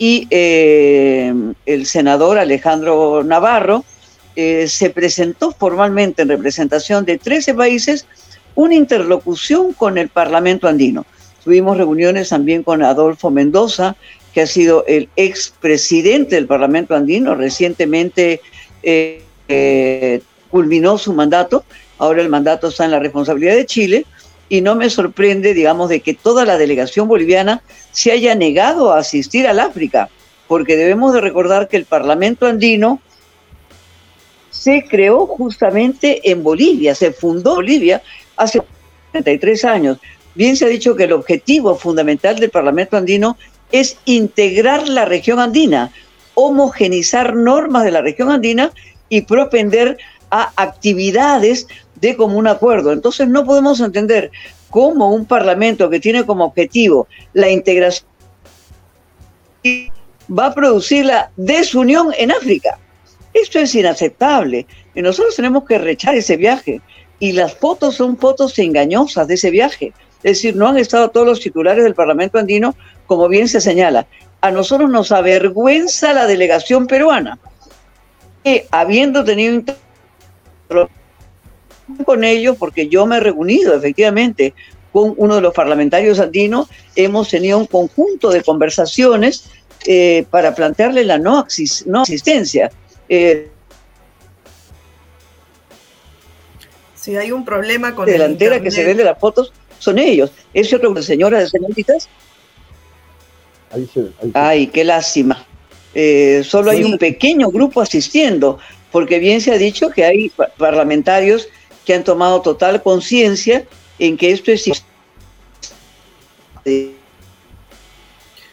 y 0.00 0.26
eh, 0.30 1.30
el 1.66 1.84
senador 1.84 2.38
Alejandro 2.38 3.22
Navarro, 3.22 3.84
eh, 4.34 4.66
se 4.66 4.88
presentó 4.88 5.52
formalmente 5.52 6.22
en 6.22 6.30
representación 6.30 7.04
de 7.04 7.18
13 7.18 7.52
países 7.52 8.06
una 8.54 8.74
interlocución 8.74 9.74
con 9.74 9.98
el 9.98 10.08
Parlamento 10.08 10.68
andino. 10.68 11.04
Tuvimos 11.44 11.76
reuniones 11.76 12.30
también 12.30 12.62
con 12.62 12.82
Adolfo 12.82 13.30
Mendoza, 13.30 13.94
que 14.32 14.40
ha 14.40 14.46
sido 14.46 14.86
el 14.88 15.10
expresidente 15.16 16.34
del 16.36 16.46
Parlamento 16.46 16.94
andino, 16.94 17.34
recientemente 17.34 18.40
eh, 18.82 20.22
culminó 20.50 20.96
su 20.96 21.12
mandato, 21.12 21.62
ahora 21.98 22.22
el 22.22 22.30
mandato 22.30 22.68
está 22.68 22.86
en 22.86 22.92
la 22.92 23.00
responsabilidad 23.00 23.54
de 23.54 23.66
Chile, 23.66 24.06
y 24.50 24.60
no 24.60 24.74
me 24.74 24.90
sorprende, 24.90 25.54
digamos, 25.54 25.88
de 25.88 26.00
que 26.00 26.12
toda 26.12 26.44
la 26.44 26.58
delegación 26.58 27.08
boliviana 27.08 27.62
se 27.92 28.10
haya 28.10 28.34
negado 28.34 28.92
a 28.92 28.98
asistir 28.98 29.46
al 29.46 29.60
África, 29.60 30.10
porque 30.48 30.76
debemos 30.76 31.14
de 31.14 31.20
recordar 31.20 31.68
que 31.68 31.76
el 31.76 31.84
Parlamento 31.84 32.46
andino 32.46 33.00
se 34.50 34.84
creó 34.84 35.24
justamente 35.26 36.32
en 36.32 36.42
Bolivia, 36.42 36.96
se 36.96 37.12
fundó 37.12 37.54
Bolivia 37.54 38.02
hace 38.36 38.60
33 39.12 39.64
años. 39.64 39.98
Bien 40.34 40.56
se 40.56 40.64
ha 40.64 40.68
dicho 40.68 40.96
que 40.96 41.04
el 41.04 41.12
objetivo 41.12 41.76
fundamental 41.76 42.40
del 42.40 42.50
Parlamento 42.50 42.96
andino 42.96 43.38
es 43.70 43.98
integrar 44.04 44.88
la 44.88 45.04
región 45.04 45.38
andina, 45.38 45.92
homogenizar 46.34 47.36
normas 47.36 47.84
de 47.84 47.92
la 47.92 48.02
región 48.02 48.32
andina 48.32 48.72
y 49.08 49.22
propender 49.22 49.96
a 50.30 50.52
actividades 50.56 51.68
de 52.00 52.16
común 52.16 52.46
acuerdo. 52.46 52.92
Entonces 52.92 53.28
no 53.28 53.44
podemos 53.44 53.80
entender 53.80 54.30
cómo 54.70 55.12
un 55.12 55.26
parlamento 55.26 55.90
que 55.90 56.00
tiene 56.00 56.24
como 56.24 56.44
objetivo 56.44 57.08
la 57.32 57.50
integración 57.50 58.06
va 59.64 60.46
a 60.46 60.54
producir 60.54 61.06
la 61.06 61.30
desunión 61.36 62.12
en 62.16 62.30
África. 62.30 62.78
Esto 63.32 63.58
es 63.58 63.74
inaceptable 63.74 64.66
y 64.94 65.02
nosotros 65.02 65.36
tenemos 65.36 65.64
que 65.64 65.78
rechar 65.78 66.14
ese 66.14 66.36
viaje. 66.36 66.80
Y 67.18 67.32
las 67.32 67.54
fotos 67.54 67.96
son 67.96 68.16
fotos 68.16 68.58
engañosas 68.58 69.28
de 69.28 69.34
ese 69.34 69.50
viaje. 69.50 69.92
Es 70.22 70.38
decir, 70.38 70.56
no 70.56 70.68
han 70.68 70.78
estado 70.78 71.10
todos 71.10 71.26
los 71.26 71.40
titulares 71.40 71.84
del 71.84 71.94
Parlamento 71.94 72.38
andino, 72.38 72.74
como 73.06 73.28
bien 73.28 73.48
se 73.48 73.60
señala. 73.60 74.06
A 74.40 74.50
nosotros 74.50 74.88
nos 74.90 75.12
avergüenza 75.12 76.12
la 76.14 76.26
delegación 76.26 76.86
peruana, 76.86 77.38
que 78.42 78.66
habiendo 78.70 79.22
tenido 79.24 79.62
con 82.04 82.24
ellos 82.24 82.56
porque 82.58 82.88
yo 82.88 83.06
me 83.06 83.16
he 83.16 83.20
reunido 83.20 83.74
efectivamente 83.74 84.54
con 84.92 85.14
uno 85.16 85.36
de 85.36 85.40
los 85.40 85.54
parlamentarios 85.54 86.18
andinos, 86.18 86.68
hemos 86.96 87.28
tenido 87.28 87.58
un 87.58 87.66
conjunto 87.66 88.30
de 88.30 88.42
conversaciones 88.42 89.50
eh, 89.86 90.26
para 90.30 90.54
plantearle 90.54 91.04
la 91.04 91.18
no, 91.18 91.46
no 91.86 92.02
asistencia. 92.02 92.70
Eh, 93.08 93.48
si 96.94 97.16
hay 97.16 97.32
un 97.32 97.44
problema 97.44 97.94
con 97.94 98.06
delantera 98.06 98.60
que 98.60 98.70
se 98.70 98.84
ven 98.84 98.96
de 98.96 99.04
las 99.04 99.18
fotos 99.18 99.52
son 99.78 99.98
ellos. 99.98 100.30
Ese 100.52 100.76
otro 100.76 101.00
señora 101.02 101.38
de 101.38 101.48
señoritas. 101.48 102.08
Ay, 104.34 104.66
qué 104.66 104.84
lástima. 104.84 105.46
Eh, 105.94 106.42
solo 106.44 106.70
hay 106.70 106.84
un 106.84 106.98
pequeño 106.98 107.48
grupo 107.50 107.80
asistiendo, 107.80 108.58
porque 108.92 109.18
bien 109.18 109.40
se 109.40 109.52
ha 109.52 109.58
dicho 109.58 109.90
que 109.90 110.04
hay 110.04 110.30
parlamentarios 110.58 111.48
que 111.84 111.94
han 111.94 112.04
tomado 112.04 112.42
total 112.42 112.82
conciencia 112.82 113.66
en 113.98 114.16
que 114.16 114.32
esto 114.32 114.52
es... 114.52 114.84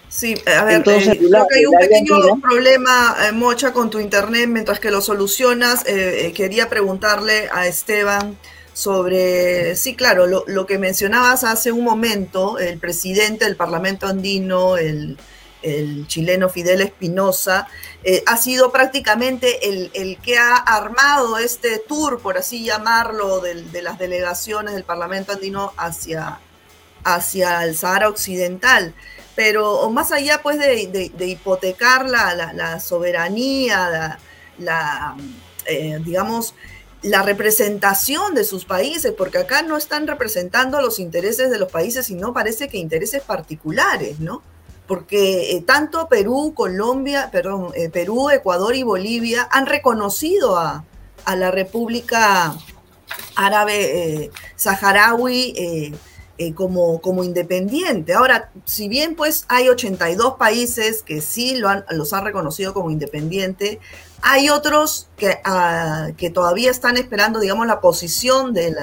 Sí, 0.10 0.36
a 0.48 0.64
ver, 0.64 0.78
Entonces, 0.78 1.10
eh, 1.10 1.18
creo 1.20 1.48
que 1.48 1.60
hay 1.60 1.66
un 1.68 1.78
pequeño 1.78 2.42
problema, 2.42 3.16
eh, 3.28 3.32
Mocha, 3.34 3.72
con 3.72 3.92
tu 3.92 4.00
internet. 4.00 4.48
Mientras 4.48 4.80
que 4.80 4.90
lo 4.90 5.02
solucionas, 5.02 5.84
eh, 5.86 6.34
quería 6.36 6.70
preguntarle 6.70 7.50
a 7.54 7.68
Esteban 7.68 8.36
sobre, 8.74 9.76
sí, 9.76 9.96
claro, 9.96 10.26
lo, 10.26 10.44
lo, 10.48 10.66
que 10.66 10.80
mencionabas 10.80 11.44
hace 11.44 11.72
un 11.72 11.84
momento, 11.84 12.58
el 12.58 12.80
presidente 12.80 13.46
del 13.46 13.56
Parlamento 13.56 14.08
andino, 14.08 14.78
el, 14.78 15.18
el 15.62 16.08
chileno 16.08 16.50
Fidel 16.50 16.82
Espinosa, 16.82 17.68
eh, 18.04 18.24
ha 18.26 18.38
sido 18.38 18.72
prácticamente 18.72 19.68
el, 19.68 20.18
que 20.22 20.38
ha 20.38 20.56
armado 20.56 21.38
este 21.38 21.80
tour, 21.80 22.20
por 22.22 22.38
así 22.38 22.64
llamarlo, 22.64 23.42
de, 23.42 23.82
las 23.82 23.98
delegaciones 23.98 24.74
del 24.74 24.84
Parlamento 24.84 25.34
andino 25.34 25.74
hacia, 25.78 26.40
hacia 27.04 27.64
el 27.64 27.76
Sahara 27.76 28.10
Occidental. 28.10 28.94
Pero 29.36 29.88
más 29.92 30.12
allá 30.12 30.42
pues 30.42 30.58
de, 30.58 31.12
hipotecar 31.20 32.10
la, 32.10 32.80
soberanía, 32.80 34.18
la, 34.58 35.16
eh, 35.66 36.00
digamos, 36.04 36.56
la 37.04 37.22
representación 37.22 38.34
de 38.34 38.44
sus 38.44 38.66
países, 38.66 39.14
porque 39.16 39.38
acá 39.38 39.62
no 39.62 39.78
están 39.78 40.08
representando 40.08 40.82
los 40.82 41.00
intereses 41.00 41.52
de 41.52 41.60
los 41.60 41.72
países, 41.72 42.08
sino 42.08 42.34
parece 42.34 42.68
que 42.68 42.78
intereses 42.78 43.22
particulares, 43.22 44.20
¿no? 44.20 44.42
Porque 44.88 45.51
eh, 45.51 45.62
tanto 45.62 46.08
Perú, 46.08 46.53
Colombia, 46.56 47.29
perdón, 47.32 47.72
eh, 47.75 47.89
Perú, 47.89 48.29
Ecuador 48.29 48.75
y 48.75 48.84
Bolivia 48.84 49.48
han 49.51 49.65
reconocido 49.65 50.58
a, 50.58 50.86
la 51.36 51.51
República 51.51 52.56
Árabe 53.36 54.24
eh, 54.24 54.32
Saharaui 54.56 55.94
como, 56.56 57.01
como 57.01 57.25
independiente. 57.25 58.13
Ahora, 58.13 58.50
si 58.63 58.88
bien 58.88 59.15
pues 59.15 59.44
hay 59.50 59.67
82 59.67 60.36
países 60.36 61.01
que 61.01 61.20
sí 61.20 61.56
lo 61.56 61.67
han, 61.67 61.84
los 61.89 62.13
han 62.13 62.24
reconocido 62.24 62.74
como 62.74 62.91
independiente, 62.91 63.82
hay 64.22 64.50
otros 64.50 65.10
que, 65.17 65.39
ah, 65.44 66.12
que 66.15 66.29
todavía 66.29 66.72
están 66.72 66.96
esperando, 66.96 67.41
digamos, 67.41 67.67
la 67.67 67.82
posición 67.82 68.53
de, 68.53 68.74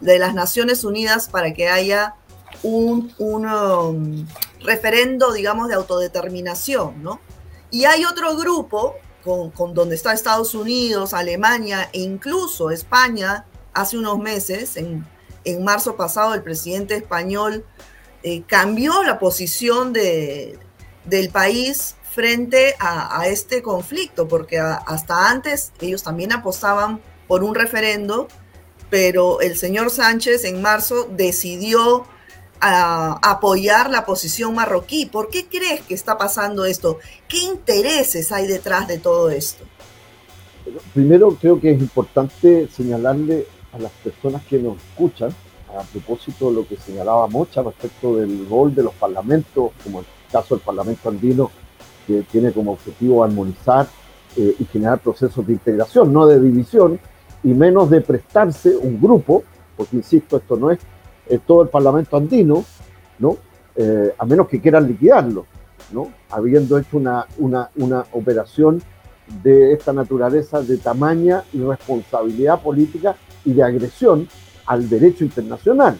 de 0.00 0.18
las 0.18 0.34
Naciones 0.34 0.84
Unidas 0.84 1.28
para 1.28 1.54
que 1.54 1.70
haya 1.70 2.16
un, 2.62 3.12
um, 3.18 4.26
referendo, 4.60 5.32
digamos, 5.32 5.68
de 5.68 5.74
autodeterminación, 5.74 7.02
¿no? 7.02 7.20
Y 7.70 7.84
hay 7.84 8.04
otro 8.04 8.36
grupo 8.36 8.94
con, 9.24 9.74
donde 9.74 9.94
está 9.94 10.12
Estados 10.12 10.54
Unidos, 10.54 11.12
Alemania 11.12 11.90
e 11.92 12.00
incluso 12.00 12.70
España, 12.70 13.44
hace 13.74 13.98
unos 13.98 14.18
meses, 14.18 14.76
en, 14.76 15.04
marzo 15.62 15.96
pasado, 15.96 16.34
el 16.34 16.42
presidente 16.42 16.94
español 16.94 17.64
eh, 18.22 18.42
cambió 18.46 19.02
la 19.02 19.18
posición 19.18 19.94
de, 19.94 20.58
del 21.06 21.30
país 21.30 21.94
frente 22.10 22.74
a, 22.80 23.26
este 23.28 23.62
conflicto, 23.62 24.28
porque 24.28 24.58
hasta 24.58 25.30
antes 25.30 25.72
ellos 25.80 26.02
también 26.02 26.32
apostaban 26.32 27.00
por 27.28 27.44
un 27.44 27.54
referendo, 27.54 28.28
pero 28.90 29.40
el 29.40 29.56
señor 29.56 29.90
Sánchez 29.90 30.44
en 30.44 30.60
marzo 30.60 31.08
decidió 31.10 32.06
a 32.60 33.18
apoyar 33.22 33.90
la 33.90 34.04
posición 34.04 34.54
marroquí. 34.54 35.06
¿Por 35.06 35.28
qué 35.28 35.46
crees 35.46 35.82
que 35.82 35.94
está 35.94 36.18
pasando 36.18 36.64
esto? 36.64 36.98
¿Qué 37.28 37.38
intereses 37.38 38.32
hay 38.32 38.46
detrás 38.46 38.88
de 38.88 38.98
todo 38.98 39.30
esto? 39.30 39.64
Primero 40.94 41.36
creo 41.40 41.60
que 41.60 41.72
es 41.72 41.80
importante 41.80 42.68
señalarle 42.68 43.46
a 43.72 43.78
las 43.78 43.92
personas 43.92 44.42
que 44.44 44.58
nos 44.58 44.76
escuchan, 44.76 45.30
a 45.68 45.82
propósito 45.82 46.48
de 46.48 46.56
lo 46.56 46.66
que 46.66 46.76
señalaba 46.76 47.26
Mocha 47.28 47.62
respecto 47.62 48.16
del 48.16 48.48
rol 48.48 48.74
de 48.74 48.82
los 48.82 48.94
parlamentos, 48.94 49.72
como 49.84 50.00
el 50.00 50.06
caso 50.30 50.54
del 50.54 50.64
Parlamento 50.64 51.08
andino, 51.08 51.50
que 52.06 52.22
tiene 52.22 52.52
como 52.52 52.72
objetivo 52.72 53.22
armonizar 53.22 53.86
eh, 54.36 54.54
y 54.58 54.64
generar 54.64 54.98
procesos 54.98 55.46
de 55.46 55.52
integración, 55.52 56.12
no 56.12 56.26
de 56.26 56.40
división, 56.40 56.98
y 57.44 57.48
menos 57.48 57.90
de 57.90 58.00
prestarse 58.00 58.76
un 58.76 59.00
grupo, 59.00 59.44
porque 59.76 59.96
insisto, 59.96 60.38
esto 60.38 60.56
no 60.56 60.70
es 60.70 60.78
todo 61.46 61.62
el 61.62 61.68
Parlamento 61.68 62.16
andino, 62.16 62.64
¿no? 63.18 63.36
Eh, 63.80 64.12
a 64.18 64.26
menos 64.26 64.48
que 64.48 64.60
quieran 64.60 64.88
liquidarlo, 64.88 65.46
¿no? 65.92 66.10
habiendo 66.30 66.78
hecho 66.78 66.96
una, 66.96 67.24
una, 67.38 67.70
una 67.76 68.04
operación 68.10 68.82
de 69.44 69.72
esta 69.72 69.92
naturaleza 69.92 70.62
de 70.62 70.78
tamaña 70.78 71.44
y 71.52 71.60
política 72.62 73.14
y 73.44 73.52
de 73.52 73.62
agresión 73.62 74.28
al 74.66 74.88
derecho 74.88 75.24
internacional. 75.24 75.96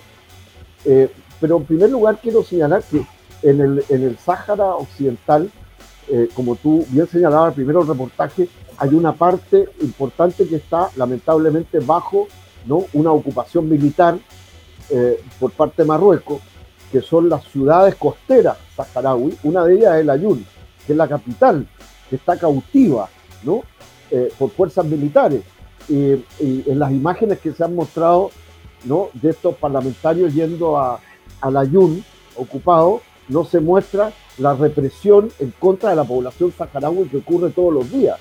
Eh, 0.84 1.08
pero 1.40 1.58
en 1.58 1.64
primer 1.66 1.90
lugar 1.90 2.18
quiero 2.20 2.42
señalar 2.42 2.82
que 2.82 3.06
en 3.42 3.60
el, 3.60 3.84
en 3.88 4.02
el 4.02 4.18
Sáhara 4.18 4.74
Occidental, 4.74 5.48
eh, 6.08 6.28
como 6.34 6.56
tú 6.56 6.84
bien 6.88 7.06
señalabas 7.06 7.54
primero 7.54 7.82
el 7.82 7.86
reportaje, 7.86 8.48
hay 8.76 8.88
una 8.92 9.12
parte 9.12 9.68
importante 9.82 10.48
que 10.48 10.56
está 10.56 10.90
lamentablemente 10.96 11.78
bajo 11.78 12.26
¿no? 12.66 12.86
una 12.92 13.12
ocupación 13.12 13.68
militar 13.68 14.18
eh, 14.90 15.20
por 15.38 15.50
parte 15.52 15.82
de 15.82 15.88
Marruecos, 15.88 16.40
que 16.90 17.00
son 17.00 17.28
las 17.28 17.44
ciudades 17.44 17.94
costeras 17.96 18.56
saharaui, 18.74 19.36
una 19.42 19.64
de 19.64 19.74
ellas 19.74 19.96
es 19.96 20.00
el 20.00 20.10
Ayun, 20.10 20.46
que 20.86 20.92
es 20.92 20.96
la 20.96 21.08
capital, 21.08 21.66
que 22.08 22.16
está 22.16 22.38
cautiva 22.38 23.08
¿no? 23.42 23.62
Eh, 24.10 24.32
por 24.38 24.50
fuerzas 24.50 24.84
militares. 24.86 25.42
Y, 25.88 26.12
en 26.40 26.78
las 26.78 26.92
imágenes 26.92 27.38
que 27.38 27.52
se 27.52 27.64
han 27.64 27.74
mostrado 27.74 28.30
¿no? 28.84 29.08
de 29.14 29.30
estos 29.30 29.54
parlamentarios 29.56 30.34
yendo 30.34 30.76
a, 30.78 31.00
al 31.40 31.56
Ayun 31.56 32.04
ocupado, 32.36 33.00
no 33.28 33.44
se 33.44 33.60
muestra 33.60 34.12
la 34.38 34.54
represión 34.54 35.30
en 35.38 35.52
contra 35.58 35.90
de 35.90 35.96
la 35.96 36.04
población 36.04 36.52
saharaui 36.56 37.08
que 37.08 37.18
ocurre 37.18 37.50
todos 37.50 37.72
los 37.72 37.90
días. 37.90 38.18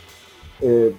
Eh, 0.61 0.93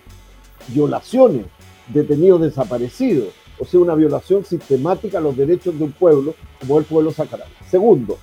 violaciones, 0.69 1.47
detenidos 1.89 2.41
desaparecidos, 2.43 3.29
o 3.59 3.65
sea, 3.65 3.81
una 3.81 3.95
violación 3.95 4.45
sistemática 4.45 5.19
a 5.19 5.21
los 5.21 5.37
derechos 5.37 5.79
de 5.79 5.85
un 5.85 5.93
pueblo 5.93 6.35
como 6.61 6.79
el 6.79 6.85
pueblo 6.85 7.13
saharaui. 7.13 7.51
Segundo, 7.69 8.19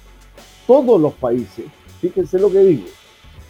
todos 0.67 0.99
los 0.99 1.13
países, 1.13 1.65
fíjense 2.01 2.39
lo 2.39 2.51
que 2.51 2.59
digo, 2.59 2.85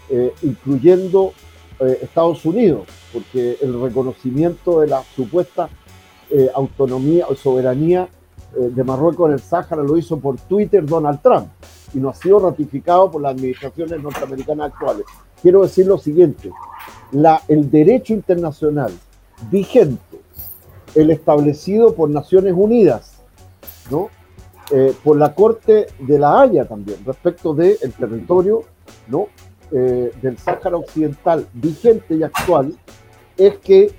eh, 0.10 0.34
incluyendo 0.42 1.34
eh, 1.80 2.00
Estados 2.02 2.44
Unidos, 2.46 2.88
porque 3.14 3.58
el 3.62 3.82
reconocimiento 3.82 4.82
de 4.82 4.88
la 4.88 5.04
supuesta 5.16 5.70
autonomía 6.56 7.28
o 7.30 7.36
soberanía 7.36 8.10
de 8.52 8.84
Marruecos 8.84 9.28
en 9.28 9.34
el 9.36 9.40
Sáhara 9.40 9.84
lo 9.84 9.96
hizo 9.96 10.18
por 10.18 10.38
Twitter 10.38 10.84
Donald 10.86 11.22
Trump 11.22 11.48
y 11.94 12.00
no 12.00 12.10
ha 12.10 12.14
sido 12.14 12.40
ratificado 12.40 13.10
por 13.10 13.22
las 13.22 13.36
administraciones 13.36 14.02
norteamericanas 14.02 14.74
actuales. 14.74 15.06
Quiero 15.42 15.62
decir 15.62 15.88
lo 15.88 15.98
siguiente, 15.98 16.52
el 17.48 17.72
derecho 17.72 18.14
internacional 18.14 18.92
vigente, 19.50 20.02
el 20.96 21.12
establecido 21.12 21.94
por 21.94 22.10
Naciones 22.10 22.54
Unidas, 22.56 23.22
¿no? 23.92 24.10
Eh, 24.72 24.96
por 25.04 25.18
la 25.18 25.36
Corte 25.36 25.88
de 26.00 26.18
la 26.18 26.42
Haya 26.42 26.66
también, 26.66 26.98
respecto 27.06 27.54
del 27.54 27.78
territorio 27.94 28.64
¿no? 29.08 29.28
Eh, 29.72 30.12
del 30.22 30.38
Sáhara 30.38 30.78
Occidental 30.78 31.48
vigente 31.54 32.16
y 32.16 32.24
actual, 32.24 32.74
es 33.38 33.58
que 33.58 33.92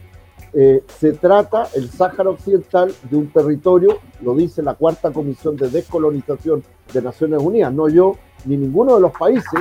eh, 0.52 0.82
se 0.98 1.12
trata 1.12 1.68
el 1.74 1.90
Sáhara 1.90 2.30
Occidental 2.30 2.92
de 3.10 3.16
un 3.16 3.28
territorio, 3.28 3.98
lo 4.22 4.34
dice 4.34 4.62
la 4.62 4.74
Cuarta 4.74 5.12
Comisión 5.12 5.56
de 5.56 5.68
Descolonización 5.68 6.64
de 6.92 7.02
Naciones 7.02 7.42
Unidas, 7.42 7.72
no 7.72 7.88
yo 7.88 8.16
ni 8.44 8.56
ninguno 8.56 8.96
de 8.96 9.00
los 9.02 9.12
países, 9.12 9.60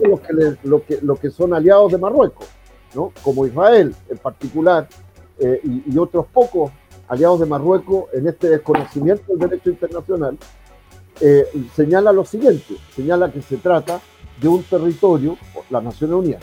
los 0.00 0.20
que, 0.20 0.56
que, 0.86 1.20
que 1.20 1.30
son 1.30 1.52
aliados 1.52 1.92
de 1.92 1.98
Marruecos, 1.98 2.46
¿no? 2.94 3.12
como 3.22 3.46
Israel 3.46 3.94
en 4.08 4.18
particular 4.18 4.88
eh, 5.40 5.60
y, 5.64 5.96
otros 5.98 6.26
pocos 6.32 6.72
aliados 7.08 7.40
de 7.40 7.46
Marruecos 7.46 8.06
en 8.12 8.28
este 8.28 8.48
desconocimiento 8.48 9.24
del 9.28 9.48
derecho 9.50 9.70
internacional, 9.70 10.36
eh, 11.20 11.46
señala 11.74 12.12
lo 12.12 12.24
siguiente, 12.24 12.76
señala 12.94 13.32
que 13.32 13.42
se 13.42 13.56
trata 13.56 14.00
de 14.40 14.48
un 14.48 14.62
territorio, 14.62 15.36
las 15.70 15.82
Naciones 15.82 16.16
Unidas, 16.16 16.42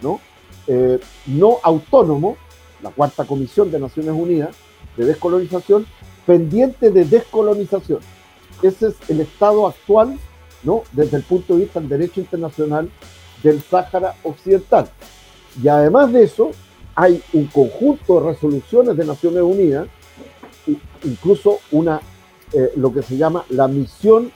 ¿no? 0.00 0.20
Eh, 0.66 1.00
no 1.26 1.58
autónomo, 1.62 2.36
la 2.82 2.90
cuarta 2.90 3.24
comisión 3.24 3.70
de 3.70 3.78
Naciones 3.78 4.12
Unidas 4.12 4.54
de 4.96 5.06
descolonización, 5.06 5.86
pendiente 6.26 6.90
de 6.90 7.04
descolonización. 7.04 8.00
Ese 8.62 8.88
es 8.88 8.94
el 9.08 9.20
estado 9.20 9.66
actual 9.66 10.18
¿no? 10.64 10.82
desde 10.92 11.16
el 11.16 11.22
punto 11.22 11.54
de 11.54 11.60
vista 11.60 11.80
del 11.80 11.88
derecho 11.88 12.20
internacional 12.20 12.90
del 13.42 13.62
Sáhara 13.62 14.16
Occidental. 14.24 14.90
Y 15.62 15.68
además 15.68 16.12
de 16.12 16.24
eso, 16.24 16.50
hay 17.00 17.22
un 17.32 17.46
conjunto 17.46 18.20
de 18.20 18.32
resoluciones 18.32 18.96
de 18.96 19.04
Naciones 19.04 19.42
Unidas, 19.44 19.86
incluso 21.04 21.60
una, 21.70 22.00
eh, 22.52 22.72
lo 22.74 22.92
que 22.92 23.02
se 23.02 23.16
llama 23.16 23.44
la 23.50 23.68
misión 23.68 24.32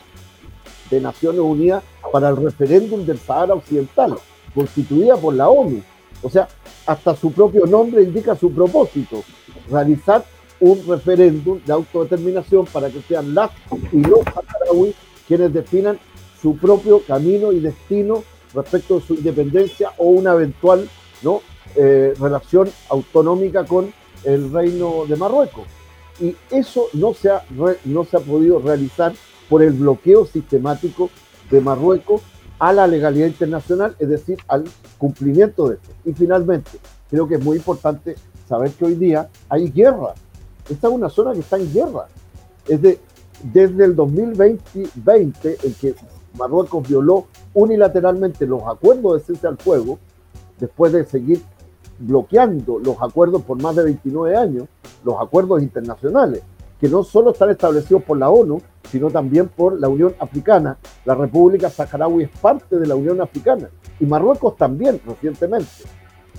de 0.89 1.01
Naciones 1.01 1.41
Unidas 1.41 1.83
para 2.13 2.29
el 2.29 2.37
referéndum 2.37 3.05
del 3.05 3.19
Sahara 3.19 3.55
Occidental, 3.55 4.15
constituida 4.55 5.17
por 5.17 5.35
la 5.35 5.49
ONU. 5.49 5.83
O 6.23 6.31
sea, 6.31 6.47
hasta 6.87 7.17
su 7.17 7.33
propio 7.33 7.67
nombre 7.67 8.05
indica 8.05 8.37
su 8.37 8.53
propósito, 8.53 9.25
realizar 9.69 10.25
un 10.61 10.87
referéndum 10.87 11.59
de 11.67 11.73
autodeterminación 11.73 12.67
para 12.67 12.91
que 12.91 13.03
sean 13.03 13.35
las 13.35 13.51
y 13.91 14.03
los 14.05 14.21
saharauis 14.23 14.95
quienes 15.27 15.53
definan 15.53 15.99
su 16.41 16.57
propio 16.57 17.03
camino 17.09 17.51
y 17.51 17.59
destino 17.59 18.23
respecto 18.55 19.01
de 19.01 19.07
su 19.07 19.15
independencia 19.15 19.91
o 19.99 20.05
una 20.05 20.35
eventual 20.35 20.89
¿no? 21.23 21.41
Eh, 21.75 22.15
relación 22.21 22.69
autonómica 22.91 23.65
con 23.65 23.93
el 24.25 24.53
reino 24.53 25.07
de 25.07 25.17
Marruecos. 25.17 25.65
Y 26.21 26.37
eso 26.51 26.87
no 26.93 27.15
se, 27.15 27.31
ha, 27.31 27.43
no 27.85 28.05
se 28.05 28.17
ha 28.17 28.21
podido 28.21 28.59
realizar 28.59 29.13
por 29.49 29.63
el 29.63 29.73
bloqueo 29.73 30.27
sistemático 30.27 31.11
de 31.51 31.61
Marruecos 31.61 32.23
a 32.59 32.73
la 32.73 32.87
legalidad 32.87 33.27
internacional, 33.27 33.97
es 33.99 34.09
decir, 34.09 34.39
al 34.49 34.65
cumplimiento 34.99 35.69
de 35.69 35.77
esto. 35.77 35.91
Y 36.05 36.13
finalmente, 36.13 36.71
creo 37.11 37.27
que 37.27 37.37
es 37.37 37.45
muy 37.45 37.57
importante 37.57 38.15
saber 38.47 38.71
que 38.73 38.85
hoy 38.85 38.95
día 38.95 39.29
hay 39.49 39.71
guerra. 39.71 40.15
Esta 40.69 40.89
es 40.89 40.95
una 40.95 41.09
zona 41.09 41.33
que 41.33 41.41
está 41.41 41.57
en 41.57 41.73
guerra. 41.73 42.07
Es 42.69 42.81
de, 42.81 43.01
desde 43.43 43.85
el 43.85 43.97
2020 43.97 45.59
en 45.63 45.75
que 45.75 45.95
Marruecos 46.39 46.87
violó 46.87 47.27
unilateralmente 47.55 48.47
los 48.47 48.63
acuerdos 48.63 49.27
de 49.27 49.35
cese 49.35 49.47
al 49.47 49.57
fuego, 49.57 49.99
después 50.59 50.93
de 50.93 51.05
seguir 51.05 51.43
bloqueando 52.03 52.79
los 52.79 52.97
acuerdos 53.01 53.43
por 53.43 53.61
más 53.61 53.77
de 53.77 53.85
29 53.85 54.37
años, 54.37 54.69
los 55.05 55.21
acuerdos 55.21 55.63
internacionales, 55.63 56.43
que 56.81 56.89
no 56.89 57.05
solo 57.05 57.31
están 57.31 57.51
establecidos 57.51 58.03
por 58.03 58.19
la 58.19 58.29
ONU, 58.29 58.61
sino 58.91 59.09
también 59.09 59.49
por 59.49 59.81
la 59.81 59.89
Unión 59.89 60.15
Africana. 60.19 60.77
La 61.05 61.15
República 61.15 61.71
Saharaui 61.71 62.25
es 62.25 62.31
parte 62.41 62.79
de 62.79 62.87
la 62.87 62.97
Unión 62.97 63.21
Africana 63.21 63.69
y 64.01 64.07
Marruecos 64.07 64.57
también 64.57 65.01
recientemente. 65.07 65.85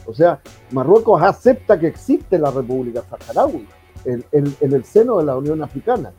O 0.05 0.13
sea, 0.13 0.41
Marruecos 0.71 1.21
acepta 1.21 1.79
que 1.79 1.87
existe 1.87 2.37
la 2.37 2.51
República 2.51 3.03
Saharaui 3.09 3.65
en, 4.03 4.25
en 4.31 4.73
el 4.73 4.83
seno 4.83 5.17
de 5.17 5.23
la 5.23 5.37
Unión 5.37 5.63
Africana 5.63 6.11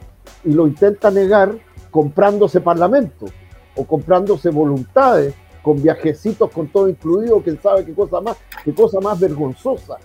y 0.42 0.52
lo 0.52 0.66
intenta 0.66 1.10
negar 1.10 1.54
comprándose 1.90 2.62
parlamentos 2.62 3.30
o 3.76 3.84
comprándose 3.84 4.48
voluntades 4.50 5.34
con 5.64 5.82
viajecitos 5.82 6.50
con 6.50 6.68
todo 6.68 6.88
incluido, 6.90 7.42
quién 7.42 7.60
sabe 7.60 7.86
qué 7.86 7.94
cosa 7.94 8.20
más, 8.20 8.36
qué 8.62 8.74
cosa 8.74 9.00
más 9.00 9.18
vergonzosa, 9.18 9.96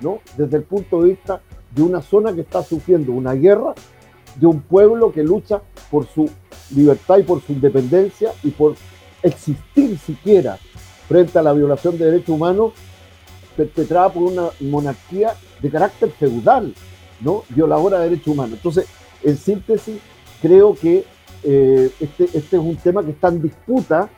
¿no? 0.00 0.18
Desde 0.36 0.56
el 0.56 0.64
punto 0.64 1.02
de 1.02 1.10
vista 1.10 1.40
de 1.70 1.82
una 1.82 2.02
zona 2.02 2.34
que 2.34 2.40
está 2.40 2.64
sufriendo 2.64 3.12
una 3.12 3.32
guerra, 3.32 3.74
de 4.34 4.46
un 4.46 4.60
pueblo 4.60 5.12
que 5.12 5.22
lucha 5.22 5.62
por 5.88 6.08
su 6.08 6.28
libertad 6.74 7.18
y 7.18 7.22
por 7.22 7.40
su 7.40 7.52
independencia 7.52 8.32
y 8.42 8.50
por 8.50 8.74
existir 9.22 9.96
siquiera 9.98 10.58
frente 11.08 11.38
a 11.38 11.42
la 11.42 11.52
violación 11.52 11.96
de 11.96 12.06
derechos 12.06 12.30
humanos 12.30 12.72
perpetrada 13.56 14.12
por 14.12 14.24
una 14.24 14.48
monarquía 14.58 15.34
de 15.62 15.70
carácter 15.70 16.10
feudal, 16.10 16.74
¿no? 17.20 17.44
Violadora 17.50 18.00
de 18.00 18.10
derechos 18.10 18.34
humanos. 18.34 18.54
Entonces, 18.56 18.86
en 19.22 19.36
síntesis, 19.36 20.00
creo 20.42 20.74
que 20.74 21.04
eh, 21.44 21.90
este, 22.00 22.24
este 22.24 22.56
es 22.56 22.62
un 22.62 22.76
tema 22.76 23.04
que 23.04 23.12
está 23.12 23.28
en 23.28 23.42
disputa, 23.42 24.10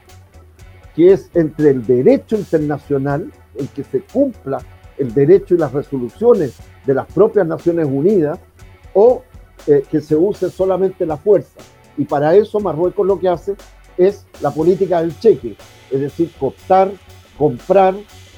que 0.96 1.12
es 1.12 1.30
entre 1.34 1.70
el 1.70 1.86
derecho 1.86 2.36
internacional, 2.36 3.30
el 3.54 3.68
que 3.68 3.84
se 3.84 4.00
cumpla 4.00 4.58
el 4.98 5.12
derecho 5.12 5.54
y 5.54 5.58
las 5.58 5.72
resoluciones 5.72 6.54
de 6.86 6.94
las 6.94 7.06
propias 7.06 7.46
Naciones 7.46 7.86
Unidas, 7.86 8.38
o 8.94 9.22
eh, 9.66 9.84
que 9.90 10.00
se 10.00 10.16
use 10.16 10.48
solamente 10.48 11.04
la 11.04 11.18
fuerza. 11.18 11.60
Y 11.98 12.06
para 12.06 12.34
eso 12.34 12.60
Marruecos 12.60 13.06
lo 13.06 13.20
que 13.20 13.28
hace 13.28 13.56
es 13.98 14.24
la 14.40 14.50
política 14.50 15.00
del 15.00 15.18
cheque, 15.18 15.56
es 15.90 16.00
decir, 16.00 16.30
costar, 16.40 16.90
comprar 17.36 17.94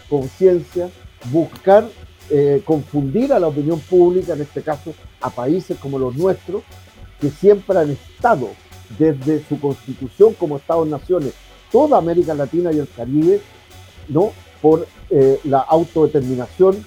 conciencia, 0.09 0.91
buscar 1.31 1.89
eh, 2.31 2.63
confundir 2.65 3.33
a 3.33 3.39
la 3.39 3.47
opinión 3.49 3.81
pública, 3.81 4.35
en 4.35 4.43
este 4.43 4.63
caso 4.63 4.93
a 5.21 5.31
países 5.31 5.79
como 5.79 5.99
los 5.99 6.17
nuestros, 6.17 6.63
que 7.21 7.31
siempre 7.31 7.79
han 7.79 7.91
estado 7.91 8.51
desde 8.99 9.43
su 9.45 9.61
constitución 9.61 10.35
como 10.35 10.57
Estados-naciones, 10.57 11.35
toda 11.71 11.99
América 11.99 12.35
Latina 12.35 12.73
y 12.73 12.79
el 12.79 12.89
Caribe, 12.89 13.41
¿no? 14.09 14.33
por 14.61 14.87
eh, 15.11 15.41
la 15.45 15.61
autodeterminación 15.61 16.85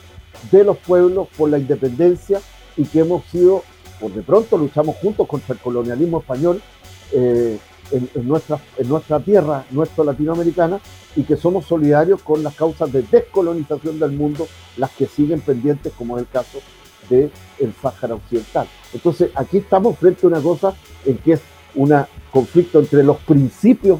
de 0.52 0.64
los 0.64 0.78
pueblos, 0.78 1.28
por 1.38 1.50
la 1.50 1.58
independencia 1.58 2.42
y 2.78 2.86
que 2.86 3.00
hemos 3.00 3.24
sido, 3.26 3.64
por 4.00 4.12
de 4.12 4.22
pronto 4.22 4.58
luchamos 4.58 4.96
juntos 4.98 5.28
contra 5.28 5.54
el 5.54 5.60
colonialismo 5.60 6.20
español 6.20 6.62
eh, 7.12 7.58
en, 7.92 8.28
nuestra, 8.28 8.60
en 8.78 8.88
nuestra 8.88 9.20
tierra, 9.20 9.66
nuestra 9.72 10.04
latinoamericana, 10.04 10.80
y 11.16 11.24
que 11.24 11.36
somos 11.36 11.66
solidarios 11.66 12.22
con 12.22 12.42
las 12.42 12.56
causas 12.56 12.92
de 12.92 13.02
descolonización 13.02 14.00
del 14.00 14.12
mundo, 14.12 14.48
las 14.78 14.92
que 14.92 15.08
siguen 15.08 15.42
pendientes, 15.42 15.92
como 15.98 16.18
es 16.18 16.24
el 16.24 16.30
caso 16.30 16.60
del 17.10 17.32
el 17.60 17.74
Sáhara 17.82 18.16
Occidental. 18.16 18.68
Entonces, 18.94 19.32
aquí 19.36 19.58
estamos 19.58 19.98
frente 19.98 20.26
a 20.26 20.30
una 20.30 20.40
cosa 20.40 20.74
en 21.06 21.18
que 21.18 21.34
es 21.34 21.42
un 21.76 21.94
conflicto 22.32 22.80
entre 22.80 23.04
los 23.04 23.18
principios 23.18 24.00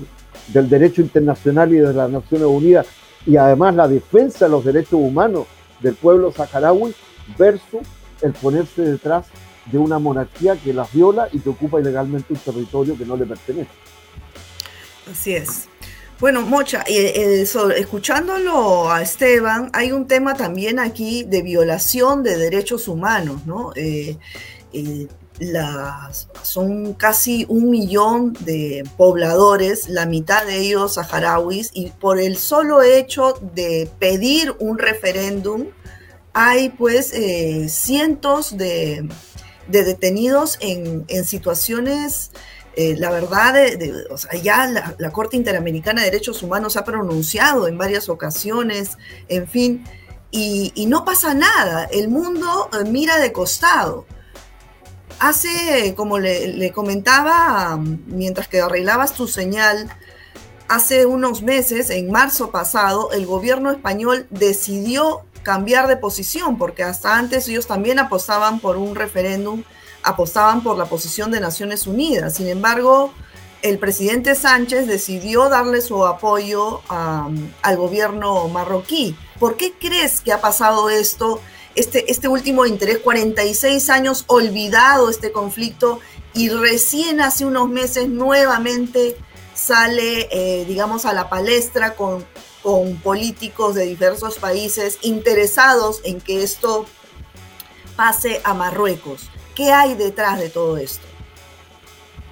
del 0.54 0.70
derecho 0.70 1.02
internacional 1.02 1.74
y 1.74 1.78
de 1.78 1.94
las 1.94 2.10
Naciones 2.10 2.48
Unidas 2.48 2.88
y 3.26 3.38
además 3.38 3.76
la 3.76 3.88
defensa 3.88 4.46
de 4.46 4.52
los 4.52 4.66
derechos 4.66 4.94
humanos 4.94 5.46
del 5.80 5.96
pueblo 5.96 6.32
saharaui 6.32 6.94
versus 7.38 7.82
el 8.22 8.34
ponerse 8.34 8.82
detrás 8.82 9.28
de 9.72 9.78
una 9.78 10.00
monarquía 10.00 10.56
que 10.56 10.74
las 10.74 10.92
viola 10.92 11.30
y 11.32 11.40
que 11.40 11.50
ocupa 11.50 11.80
ilegalmente 11.80 12.34
un 12.34 12.40
territorio 12.40 12.98
que 12.98 13.06
no 13.06 13.16
le 13.16 13.26
pertenece. 13.26 13.70
Así 15.12 15.36
es. 15.36 15.68
Bueno, 16.20 16.44
Mocha, 16.44 16.84
eh, 16.88 17.44
escuchándolo 17.76 18.92
a 18.92 19.02
Esteban, 19.02 19.72
hay 19.74 19.92
un 19.92 20.06
tema 20.06 20.36
también 20.36 20.78
aquí 20.78 21.24
de 21.24 21.42
violación 21.42 22.22
de 22.22 22.38
derechos 22.38 22.88
humanos, 22.88 23.48
¿no? 23.48 23.72
Eh, 23.76 24.18
eh, 24.72 25.08
las, 25.42 26.30
son 26.44 26.94
casi 26.94 27.46
un 27.50 27.70
millón 27.70 28.34
de 28.42 28.84
pobladores, 28.96 29.90
la 29.90 30.06
mitad 30.06 30.46
de 30.46 30.58
ellos 30.58 30.94
saharauis, 30.94 31.72
y 31.74 31.90
por 31.90 32.20
el 32.20 32.38
solo 32.38 32.84
hecho 32.84 33.34
de 33.56 33.90
pedir 34.00 34.56
un 34.60 34.78
referéndum, 34.78 35.68
hay 36.34 36.70
pues 36.70 37.14
cientos 37.68 38.56
de, 38.56 39.10
detenidos 39.68 40.58
en, 40.62 41.06
situaciones 41.26 42.32
eh, 42.76 42.96
la 42.98 43.10
verdad, 43.10 43.54
ya 44.42 44.66
la, 44.66 45.12
Corte 45.12 45.36
Interamericana 45.36 46.02
de 46.02 46.12
Derechos 46.12 46.42
Humanos 46.42 46.78
ha 46.78 46.86
pronunciado 46.86 47.68
en 47.68 47.78
varias 47.78 48.08
ocasiones, 48.08 48.98
en 49.28 49.46
fin, 49.48 49.84
y, 50.32 50.86
no 50.88 51.04
pasa 51.04 51.34
nada, 51.34 51.86
el 51.92 52.08
mundo 52.08 52.70
eh, 52.74 52.90
mira 52.90 53.18
de 53.18 53.34
costado. 53.34 54.06
Hace, 55.22 55.94
como 55.96 56.18
le, 56.18 56.72
comentaba, 56.74 57.78
mientras 58.08 58.48
que 58.48 58.60
arreglabas 58.60 59.14
tu 59.14 59.28
señal, 59.28 59.88
hace 60.68 61.06
unos 61.06 61.44
meses, 61.44 61.92
en 61.92 62.10
marzo 62.10 62.50
pasado, 62.50 63.12
el 63.12 63.28
gobierno 63.28 63.70
español 63.70 64.26
decidió 64.32 65.22
cambiar 65.44 65.88
de 65.88 65.96
posición, 65.96 66.58
porque 66.58 66.84
hasta 66.84 67.18
antes 67.18 67.48
ellos 67.48 67.68
también 67.68 68.00
apostaban 68.00 68.60
por 68.60 68.78
un 68.78 68.96
referéndum 68.96 69.64
apostaban 70.04 70.64
por 70.64 70.78
la 70.78 70.86
posición 70.86 71.32
de 71.32 71.40
Naciones 71.40 71.88
Unidas. 71.88 72.36
Sin 72.36 72.48
embargo, 72.48 73.14
el 73.62 73.78
presidente 73.78 74.36
Sánchez 74.36 74.88
decidió 74.88 75.50
darle 75.50 75.82
su 75.82 76.06
apoyo 76.06 76.82
al 76.90 77.78
gobierno 77.78 78.48
marroquí. 78.48 79.16
¿Por 79.40 79.58
qué 79.58 79.74
crees 79.80 80.22
que 80.22 80.34
ha 80.34 80.42
pasado 80.42 80.90
esto, 80.90 81.40
este, 81.76 82.12
este 82.12 82.28
último 82.28 82.66
interés, 82.66 83.00
46 83.00 83.90
años 83.90 84.26
olvidado 84.28 85.10
este 85.10 85.32
conflicto 85.32 86.00
y 86.34 86.50
recién 86.50 87.22
hace 87.22 87.46
unos 87.46 87.70
meses 87.70 88.10
nuevamente 88.10 89.16
sale, 89.54 90.28
eh, 90.32 90.66
digamos, 90.68 91.06
a 91.06 91.14
la 91.14 91.30
palestra 91.30 91.96
con, 91.96 92.26
con 92.62 92.96
políticos 92.98 93.76
de 93.76 93.86
diversos 93.86 94.38
países 94.38 95.00
interesados 95.02 96.02
en 96.04 96.22
que 96.22 96.44
esto 96.44 96.86
pase 97.96 98.42
a 98.44 98.54
Marruecos? 98.54 99.30
¿Qué 99.56 99.72
hay 99.72 99.96
detrás 99.96 100.40
de 100.40 100.50
todo 100.50 100.78
esto? 100.78 101.06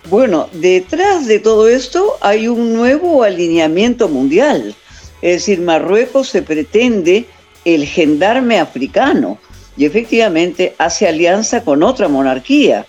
Bueno, 0.10 0.49
detrás 0.54 1.28
de 1.28 1.39
todo 1.39 1.67
esto 1.67 2.17
hay 2.21 2.47
un 2.47 2.73
nuevo 2.73 3.23
alineamiento 3.23 4.08
mundial. 4.08 4.75
Es 5.21 5.34
decir, 5.34 5.60
Marruecos 5.60 6.30
se 6.30 6.41
pretende 6.41 7.28
el 7.65 7.86
gendarme 7.86 8.60
africano 8.60 9.38
y 9.78 9.86
efectivamente 9.86 10.76
hace 10.78 11.08
alianza 11.08 11.63
con 11.63 11.84
otra 11.84 12.08
monarquía. 12.08 12.86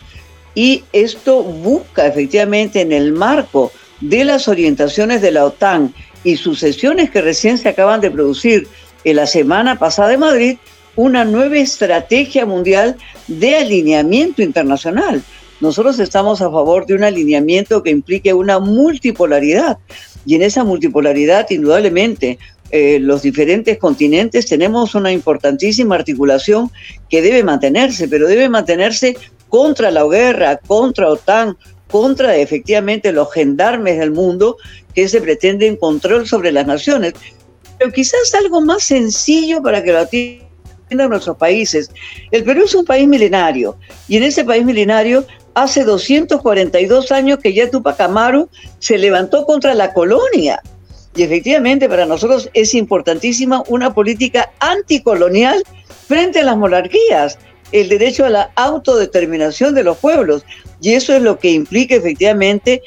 Y 0.54 0.84
esto 0.92 1.42
busca 1.42 2.06
efectivamente 2.06 2.80
en 2.80 2.92
el 2.92 3.12
marco 3.12 3.70
de 4.00 4.24
las 4.24 4.48
orientaciones 4.48 5.22
de 5.22 5.30
la 5.30 5.44
OTAN 5.44 5.94
y 6.24 6.36
sucesiones 6.36 7.10
que 7.10 7.20
recién 7.20 7.58
se 7.58 7.68
acaban 7.68 8.00
de 8.00 8.10
producir 8.10 8.66
en 9.04 9.16
la 9.16 9.26
semana 9.26 9.78
pasada 9.78 10.12
en 10.12 10.20
Madrid, 10.20 10.58
una 10.96 11.24
nueva 11.24 11.58
estrategia 11.58 12.44
mundial 12.44 12.96
de 13.28 13.56
alineamiento 13.56 14.42
internacional. 14.42 15.22
Nosotros 15.60 15.98
estamos 15.98 16.40
a 16.40 16.50
favor 16.50 16.86
de 16.86 16.94
un 16.94 17.04
alineamiento 17.04 17.82
que 17.82 17.90
implique 17.90 18.32
una 18.32 18.58
multipolaridad 18.58 19.78
y 20.26 20.34
en 20.34 20.42
esa 20.42 20.64
multipolaridad 20.64 21.46
indudablemente 21.50 22.38
eh, 22.70 22.98
los 23.00 23.22
diferentes 23.22 23.78
continentes 23.78 24.46
tenemos 24.46 24.94
una 24.94 25.10
importantísima 25.10 25.96
articulación 25.96 26.70
que 27.08 27.22
debe 27.22 27.42
mantenerse, 27.42 28.06
pero 28.08 28.28
debe 28.28 28.48
mantenerse 28.48 29.16
contra 29.48 29.90
la 29.90 30.04
guerra, 30.04 30.56
contra 30.56 31.08
OTAN, 31.08 31.56
contra 31.90 32.36
efectivamente 32.36 33.12
los 33.12 33.32
gendarmes 33.32 33.98
del 33.98 34.12
mundo 34.12 34.56
que 34.94 35.08
se 35.08 35.20
pretenden 35.20 35.76
control 35.76 36.26
sobre 36.26 36.52
las 36.52 36.66
naciones. 36.66 37.14
Pero 37.78 37.92
quizás 37.92 38.34
algo 38.34 38.60
más 38.60 38.84
sencillo 38.84 39.62
para 39.62 39.82
que 39.82 39.92
lo 39.92 39.98
atiendan 39.98 41.10
nuestros 41.10 41.36
países. 41.36 41.90
El 42.30 42.44
Perú 42.44 42.62
es 42.64 42.74
un 42.74 42.84
país 42.84 43.08
milenario 43.08 43.76
y 44.08 44.16
en 44.16 44.22
ese 44.22 44.44
país 44.44 44.64
milenario 44.64 45.26
hace 45.54 45.84
242 45.84 47.10
años 47.10 47.38
que 47.40 47.52
ya 47.52 47.70
Tupac 47.70 48.00
Amaru 48.00 48.48
se 48.78 48.98
levantó 48.98 49.44
contra 49.44 49.74
la 49.74 49.92
colonia. 49.92 50.62
Y 51.14 51.22
efectivamente 51.22 51.88
para 51.88 52.06
nosotros 52.06 52.48
es 52.54 52.74
importantísima 52.74 53.62
una 53.68 53.92
política 53.92 54.52
anticolonial 54.60 55.62
frente 56.06 56.40
a 56.40 56.44
las 56.44 56.56
monarquías, 56.56 57.38
el 57.72 57.88
derecho 57.88 58.24
a 58.24 58.30
la 58.30 58.50
autodeterminación 58.54 59.74
de 59.74 59.84
los 59.84 59.98
pueblos. 59.98 60.44
Y 60.80 60.92
eso 60.92 61.14
es 61.14 61.22
lo 61.22 61.38
que 61.38 61.50
implica 61.50 61.96
efectivamente 61.96 62.82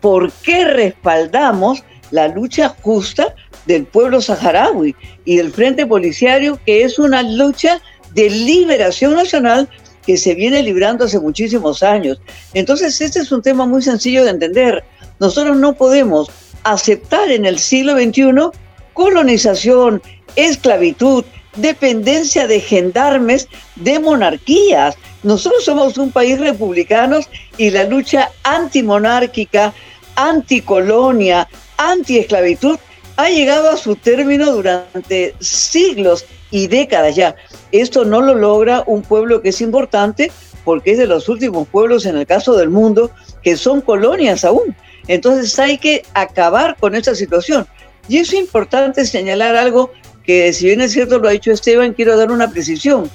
por 0.00 0.30
qué 0.30 0.64
respaldamos 0.64 1.82
la 2.10 2.28
lucha 2.28 2.74
justa 2.82 3.34
del 3.66 3.84
pueblo 3.84 4.20
saharaui 4.20 4.94
y 5.24 5.36
del 5.36 5.52
Frente 5.52 5.86
Policiario, 5.86 6.58
que 6.64 6.82
es 6.82 6.98
una 6.98 7.22
lucha 7.22 7.80
de 8.14 8.30
liberación 8.30 9.14
nacional 9.14 9.68
que 10.06 10.16
se 10.16 10.34
viene 10.34 10.62
librando 10.62 11.04
hace 11.04 11.20
muchísimos 11.20 11.82
años. 11.82 12.18
Entonces, 12.54 12.98
este 13.00 13.20
es 13.20 13.30
un 13.30 13.42
tema 13.42 13.66
muy 13.66 13.82
sencillo 13.82 14.24
de 14.24 14.30
entender. 14.30 14.82
Nosotros 15.20 15.56
no 15.58 15.74
podemos 15.74 16.30
aceptar 16.64 17.30
en 17.30 17.46
el 17.46 17.58
siglo 17.58 17.94
XXI 17.94 18.50
colonización, 18.92 20.02
esclavitud, 20.34 21.24
dependencia 21.56 22.46
de 22.46 22.60
gendarmes, 22.60 23.48
de 23.76 23.98
monarquías. 24.00 24.96
Nosotros 25.22 25.64
somos 25.64 25.98
un 25.98 26.10
país 26.10 26.38
republicano 26.38 27.20
y 27.56 27.70
la 27.70 27.84
lucha 27.84 28.30
antimonárquica, 28.42 29.72
anticolonia, 30.16 31.48
antiesclavitud 31.76 32.78
ha 33.16 33.28
llegado 33.30 33.70
a 33.70 33.76
su 33.76 33.96
término 33.96 34.52
durante 34.52 35.34
siglos 35.40 36.24
y 36.50 36.68
décadas 36.68 37.16
ya. 37.16 37.34
Esto 37.72 38.04
no 38.04 38.20
lo 38.20 38.34
logra 38.34 38.84
un 38.86 39.02
pueblo 39.02 39.42
que 39.42 39.50
es 39.50 39.60
importante 39.60 40.30
porque 40.64 40.92
es 40.92 40.98
de 40.98 41.06
los 41.06 41.28
últimos 41.28 41.66
pueblos 41.68 42.06
en 42.06 42.16
el 42.16 42.26
caso 42.26 42.56
del 42.56 42.70
mundo 42.70 43.10
que 43.42 43.56
son 43.56 43.80
colonias 43.80 44.44
aún. 44.44 44.76
Entonces 45.08 45.58
hay 45.58 45.78
que 45.78 46.04
acabar 46.14 46.76
con 46.78 46.94
esta 46.94 47.14
situación. 47.14 47.66
Y 48.08 48.18
es 48.18 48.32
importante 48.32 49.04
señalar 49.04 49.56
algo 49.56 49.92
que 50.24 50.52
si 50.52 50.66
bien 50.66 50.80
es 50.80 50.92
cierto 50.92 51.18
lo 51.18 51.28
ha 51.28 51.32
dicho 51.32 51.50
Esteban, 51.50 51.94
quiero 51.94 52.16
dar 52.16 52.30
una 52.30 52.50
precisión. 52.50 53.10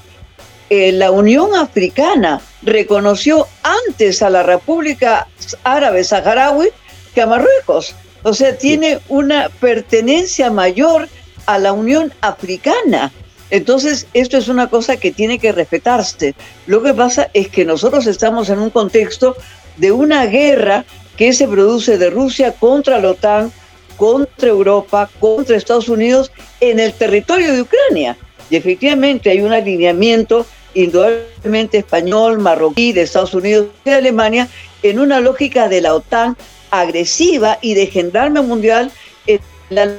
Eh, 0.70 0.92
la 0.92 1.12
Unión 1.12 1.54
Africana 1.56 2.42
reconoció 2.64 3.48
antes 3.62 4.22
a 4.24 4.30
la 4.30 4.44
República 4.44 5.28
Árabe 5.64 6.04
Saharaui 6.04 6.70
que 7.14 7.22
a 7.22 7.28
Marruecos. 7.28 7.96
O 8.24 8.34
sea, 8.34 8.58
tiene 8.58 9.00
una 9.10 9.50
pertenencia 9.50 10.50
mayor 10.50 11.10
a 11.46 11.60
la 11.60 11.74
Unión 11.74 12.14
Africana. 12.22 13.12
Entonces, 13.50 14.08
esto 14.14 14.38
es 14.38 14.48
una 14.48 14.68
cosa 14.68 14.98
que 14.98 15.12
tiene 15.12 15.38
que 15.38 15.52
respetarse. 15.52 16.34
Lo 16.66 16.82
que 16.82 16.94
pasa 16.94 17.30
es 17.34 17.50
que 17.50 17.66
nosotros 17.66 18.08
estamos 18.08 18.50
en 18.50 18.60
un 18.60 18.72
contexto 18.72 19.36
de 19.78 19.92
una 19.92 20.26
guerra 20.26 20.86
que 21.18 21.34
se 21.34 21.48
produce 21.48 21.98
de 21.98 22.10
Rusia 22.10 22.54
contra 22.54 23.00
la 23.00 23.12
OTAN, 23.12 23.52
contra 23.98 24.50
Europa, 24.50 25.10
contra 25.20 25.56
Estados 25.56 25.90
Unidos 25.90 26.32
en 26.60 26.80
el 26.80 26.94
territorio 26.94 27.54
de 27.54 27.62
Ucrania. 27.62 28.18
Y 28.50 28.56
efectivamente 28.56 29.30
hay 29.30 29.42
un 29.42 29.54
alineamiento 29.54 30.46
indudablemente 30.74 31.80
español, 31.80 32.40
marroquí, 32.40 32.94
de 32.94 33.04
Estados 33.04 33.34
Unidos 33.34 33.68
y 33.86 33.90
de 33.90 33.96
Alemania 33.96 34.48
en 34.82 35.00
una 35.00 35.20
lógica 35.20 35.70
de 35.70 35.82
la 35.82 35.94
OTAN 35.94 36.36
agresiva 36.72 37.60
y 37.62 37.76
de 37.76 37.88
gendarme 37.88 38.42
mundial 38.42 38.92
en 39.28 39.40
la 39.70 39.92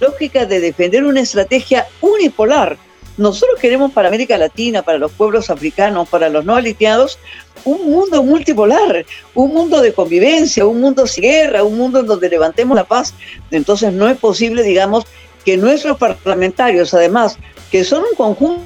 lógica 0.00 0.46
de 0.46 0.60
defender 0.60 1.04
una 1.04 1.20
estrategia 1.20 1.86
unipolar. 2.00 2.78
Nosotros 3.20 3.60
queremos 3.60 3.92
para 3.92 4.08
América 4.08 4.38
Latina, 4.38 4.80
para 4.80 4.96
los 4.96 5.12
pueblos 5.12 5.50
africanos, 5.50 6.08
para 6.08 6.30
los 6.30 6.42
no 6.46 6.56
alineados, 6.56 7.18
un 7.66 7.90
mundo 7.90 8.22
multipolar, 8.22 9.04
un 9.34 9.52
mundo 9.52 9.82
de 9.82 9.92
convivencia, 9.92 10.64
un 10.64 10.80
mundo 10.80 11.06
sin 11.06 11.24
guerra, 11.24 11.62
un 11.62 11.76
mundo 11.76 12.00
en 12.00 12.06
donde 12.06 12.30
levantemos 12.30 12.74
la 12.74 12.84
paz. 12.84 13.12
Entonces 13.50 13.92
no 13.92 14.08
es 14.08 14.16
posible, 14.16 14.62
digamos, 14.62 15.04
que 15.44 15.58
nuestros 15.58 15.98
parlamentarios, 15.98 16.94
además, 16.94 17.36
que 17.70 17.84
son 17.84 18.04
un 18.10 18.16
conjunto 18.16 18.62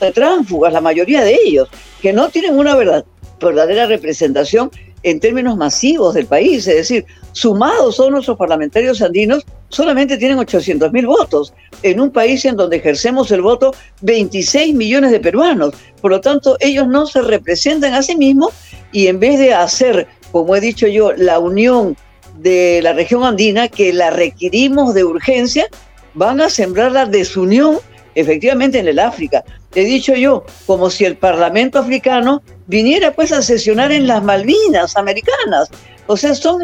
de 0.00 0.12
tránsfugas, 0.12 0.72
la 0.72 0.80
mayoría 0.80 1.22
de 1.22 1.38
ellos, 1.44 1.68
que 2.00 2.14
no 2.14 2.30
tienen 2.30 2.58
una 2.58 2.74
verdad, 2.74 3.04
verdadera 3.38 3.84
representación 3.84 4.70
en 5.02 5.20
términos 5.20 5.56
masivos 5.56 6.14
del 6.14 6.26
país, 6.26 6.66
es 6.66 6.76
decir, 6.76 7.06
sumados 7.32 7.96
son 7.96 8.12
nuestros 8.12 8.36
parlamentarios 8.36 9.02
andinos, 9.02 9.44
solamente 9.68 10.16
tienen 10.16 10.38
800 10.38 10.92
mil 10.92 11.06
votos, 11.06 11.52
en 11.82 12.00
un 12.00 12.10
país 12.10 12.44
en 12.44 12.56
donde 12.56 12.76
ejercemos 12.78 13.30
el 13.30 13.42
voto 13.42 13.74
26 14.00 14.74
millones 14.74 15.10
de 15.10 15.20
peruanos. 15.20 15.74
Por 16.00 16.10
lo 16.10 16.20
tanto, 16.20 16.56
ellos 16.60 16.88
no 16.88 17.06
se 17.06 17.22
representan 17.22 17.94
a 17.94 18.02
sí 18.02 18.16
mismos 18.16 18.52
y 18.92 19.06
en 19.06 19.20
vez 19.20 19.38
de 19.38 19.54
hacer, 19.54 20.06
como 20.32 20.56
he 20.56 20.60
dicho 20.60 20.86
yo, 20.86 21.12
la 21.12 21.38
unión 21.38 21.96
de 22.38 22.80
la 22.82 22.92
región 22.92 23.24
andina, 23.24 23.68
que 23.68 23.92
la 23.92 24.10
requerimos 24.10 24.94
de 24.94 25.04
urgencia, 25.04 25.66
van 26.14 26.40
a 26.40 26.50
sembrar 26.50 26.92
la 26.92 27.06
desunión 27.06 27.78
efectivamente 28.14 28.78
en 28.78 28.88
el 28.88 28.98
África. 28.98 29.44
He 29.74 29.84
dicho 29.84 30.14
yo, 30.14 30.44
como 30.66 30.90
si 30.90 31.04
el 31.04 31.16
Parlamento 31.16 31.78
africano 31.78 32.42
viniera 32.66 33.12
pues 33.12 33.32
a 33.32 33.42
sesionar 33.42 33.92
en 33.92 34.06
las 34.06 34.22
Malvinas 34.22 34.96
americanas. 34.96 35.68
O 36.06 36.16
sea, 36.16 36.34
son, 36.34 36.62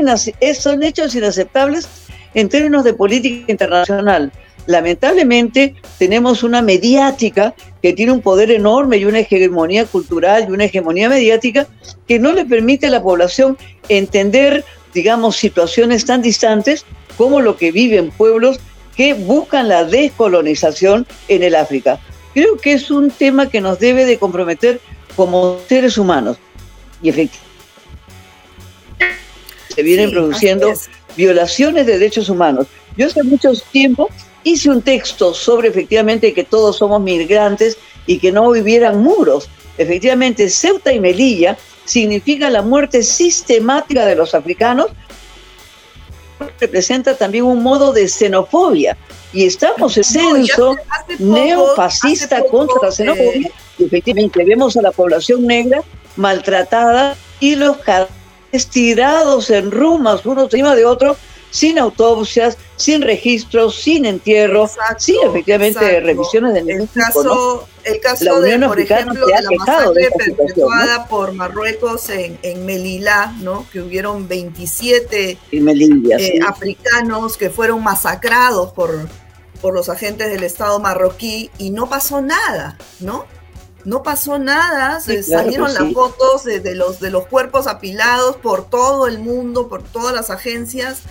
son 0.54 0.82
hechos 0.82 1.14
inaceptables 1.14 1.88
en 2.34 2.48
términos 2.48 2.84
de 2.84 2.94
política 2.94 3.50
internacional. 3.50 4.32
Lamentablemente 4.66 5.74
tenemos 5.98 6.44
una 6.44 6.62
mediática 6.62 7.54
que 7.82 7.92
tiene 7.92 8.12
un 8.12 8.20
poder 8.20 8.50
enorme 8.50 8.98
y 8.98 9.04
una 9.04 9.18
hegemonía 9.20 9.84
cultural 9.86 10.46
y 10.48 10.52
una 10.52 10.64
hegemonía 10.64 11.08
mediática 11.08 11.66
que 12.06 12.20
no 12.20 12.32
le 12.32 12.44
permite 12.44 12.86
a 12.86 12.90
la 12.90 13.02
población 13.02 13.58
entender, 13.88 14.64
digamos, 14.94 15.36
situaciones 15.36 16.06
tan 16.06 16.22
distantes 16.22 16.86
como 17.16 17.40
lo 17.40 17.56
que 17.56 17.72
viven 17.72 18.10
pueblos 18.10 18.60
que 18.96 19.14
buscan 19.14 19.68
la 19.68 19.84
descolonización 19.84 21.06
en 21.28 21.42
el 21.42 21.56
África. 21.56 21.98
Creo 22.34 22.56
que 22.56 22.72
es 22.72 22.90
un 22.90 23.10
tema 23.10 23.48
que 23.48 23.60
nos 23.60 23.78
debe 23.78 24.04
de 24.04 24.18
comprometer 24.18 24.80
como 25.16 25.58
seres 25.68 25.98
humanos. 25.98 26.38
Y 27.02 27.08
efectivamente 27.08 27.52
se 29.74 29.82
vienen 29.82 30.10
produciendo 30.10 30.72
violaciones 31.16 31.86
de 31.86 31.98
derechos 31.98 32.28
humanos. 32.28 32.66
Yo 32.96 33.06
hace 33.06 33.22
mucho 33.22 33.52
tiempo 33.70 34.08
hice 34.44 34.70
un 34.70 34.82
texto 34.82 35.34
sobre 35.34 35.68
efectivamente 35.68 36.32
que 36.32 36.44
todos 36.44 36.76
somos 36.76 37.00
migrantes 37.00 37.78
y 38.06 38.18
que 38.18 38.32
no 38.32 38.50
vivieran 38.50 39.02
muros. 39.02 39.48
Efectivamente, 39.78 40.50
Ceuta 40.50 40.92
y 40.92 41.00
Melilla 41.00 41.56
significa 41.84 42.50
la 42.50 42.62
muerte 42.62 43.02
sistemática 43.02 44.04
de 44.04 44.16
los 44.16 44.34
africanos, 44.34 44.88
representa 46.60 47.16
también 47.16 47.44
un 47.44 47.62
modo 47.62 47.92
de 47.92 48.08
xenofobia. 48.08 48.96
Y 49.32 49.46
estamos 49.46 49.96
en 49.96 50.04
censo 50.04 50.76
neofascista 51.18 52.42
contra 52.50 52.76
la 52.82 52.92
xenofobia. 52.92 53.48
Eh, 53.48 53.52
y 53.78 53.84
efectivamente 53.84 54.44
vemos 54.44 54.76
a 54.76 54.82
la 54.82 54.92
población 54.92 55.46
negra 55.46 55.82
maltratada 56.16 57.16
y 57.40 57.56
los 57.56 57.78
cadáveres 57.78 58.66
tirados 58.70 59.48
en 59.50 59.70
rumas 59.70 60.26
uno 60.26 60.42
encima 60.42 60.74
de 60.74 60.84
otro 60.84 61.16
sin 61.52 61.78
autopsias, 61.78 62.56
sin 62.76 63.02
registros, 63.02 63.76
sin 63.76 64.06
entierro, 64.06 64.68
sin 64.98 65.16
efectivamente 65.22 66.00
revisiones 66.00 66.54
de 66.54 66.60
el 66.60 66.88
caso, 66.88 67.68
el 67.84 68.00
caso 68.00 68.40
de, 68.40 68.58
por 68.58 68.80
ejemplo, 68.80 69.26
de 69.26 69.42
la 69.42 69.50
masacre 69.58 70.08
perpetuada 70.16 71.06
por 71.06 71.32
Marruecos 71.34 72.08
en, 72.08 72.38
en, 72.42 72.64
Melilla, 72.64 73.32
¿no? 73.40 73.66
que 73.70 73.82
hubieron 73.82 74.26
27 74.26 75.38
eh, 75.52 76.40
africanos 76.48 77.36
que 77.36 77.50
fueron 77.50 77.82
masacrados 77.84 78.72
por, 78.72 79.06
por 79.60 79.74
los 79.74 79.90
agentes 79.90 80.30
del 80.30 80.44
Estado 80.44 80.80
marroquí 80.80 81.50
y 81.58 81.70
no 81.70 81.88
pasó 81.88 82.22
nada, 82.22 82.78
¿no? 82.98 83.26
No 83.84 84.04
pasó 84.04 84.38
nada, 84.38 85.00
salieron 85.00 85.74
las 85.74 85.92
fotos 85.92 86.44
de, 86.44 86.60
de, 86.60 86.76
los, 86.76 87.00
de 87.00 87.10
los 87.10 87.26
cuerpos 87.26 87.66
apilados 87.66 88.36
por 88.36 88.70
todo 88.70 89.08
el 89.08 89.18
mundo, 89.18 89.68
por 89.68 89.82
todas 89.82 90.14
las 90.14 90.30
agencias, 90.30 91.02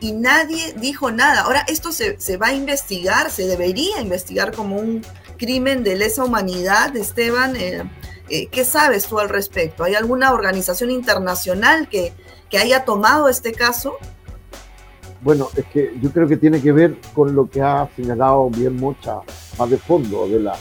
y 0.00 0.12
nadie 0.12 0.74
dijo 0.78 1.10
nada. 1.10 1.42
Ahora, 1.42 1.64
esto 1.68 1.92
se, 1.92 2.36
va 2.38 2.48
a 2.48 2.54
investigar, 2.54 3.30
se 3.30 3.46
debería 3.46 4.00
investigar 4.00 4.52
como 4.52 4.76
un 4.76 5.02
crimen 5.36 5.84
de 5.84 5.96
lesa 5.96 6.24
humanidad, 6.24 6.96
Esteban. 6.96 7.54
Eh, 7.56 7.82
eh, 8.30 8.46
¿Qué 8.46 8.64
sabes 8.64 9.06
tú 9.06 9.18
al 9.18 9.28
respecto? 9.28 9.84
¿Hay 9.84 9.94
alguna 9.94 10.32
organización 10.32 10.90
internacional 10.90 11.88
que, 11.88 12.12
que 12.48 12.58
haya 12.58 12.84
tomado 12.84 13.28
este 13.28 13.52
caso? 13.52 13.96
Bueno, 15.20 15.50
es 15.54 15.66
que 15.66 15.92
yo 16.00 16.10
creo 16.10 16.26
que 16.26 16.38
tiene 16.38 16.62
que 16.62 16.72
ver 16.72 16.96
con 17.14 17.34
lo 17.34 17.50
que 17.50 17.60
ha 17.60 17.88
señalado 17.94 18.48
bien 18.48 18.76
mucha 18.76 19.20
más 19.58 19.68
de 19.68 19.76
fondo, 19.76 20.26
de 20.26 20.40
la, 20.40 20.56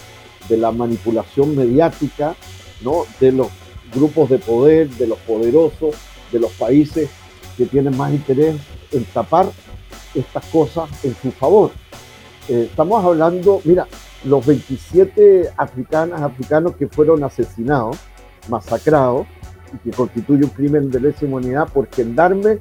de 0.50 0.58
la 0.58 0.72
manipulación 0.72 1.56
mediática, 1.56 2.36
¿no? 2.82 3.06
de 3.22 3.32
los 3.32 3.48
grupos 3.94 4.30
de 4.30 4.38
poder, 4.38 4.90
de 4.90 5.08
los 5.08 5.18
poderosos, 5.20 5.96
de 6.32 6.40
los 6.40 6.52
países 6.52 7.10
que 7.56 7.66
tienen 7.66 7.96
más 7.96 8.12
interés 8.12 8.58
en 8.92 9.06
tapar 9.06 9.48
estas 10.16 10.46
cosas 10.46 10.90
en 11.04 11.16
su 11.16 11.32
favor. 11.32 11.72
Eh, 12.48 12.68
estamos 12.70 13.04
hablando, 13.04 13.62
mira, 13.64 13.88
los 14.24 14.46
27 14.46 15.52
africanas, 15.56 16.22
africanos 16.22 16.76
que 16.76 16.88
fueron 16.88 17.24
asesinados, 17.24 17.98
masacrados, 18.50 19.28
y 19.74 19.78
que 19.78 19.96
constituye 19.96 20.44
un 20.44 20.50
crimen 20.50 20.90
de 20.90 21.00
lesa 21.00 21.26
humanidad 21.26 21.68
por 21.72 21.88
gendarmes 21.94 22.60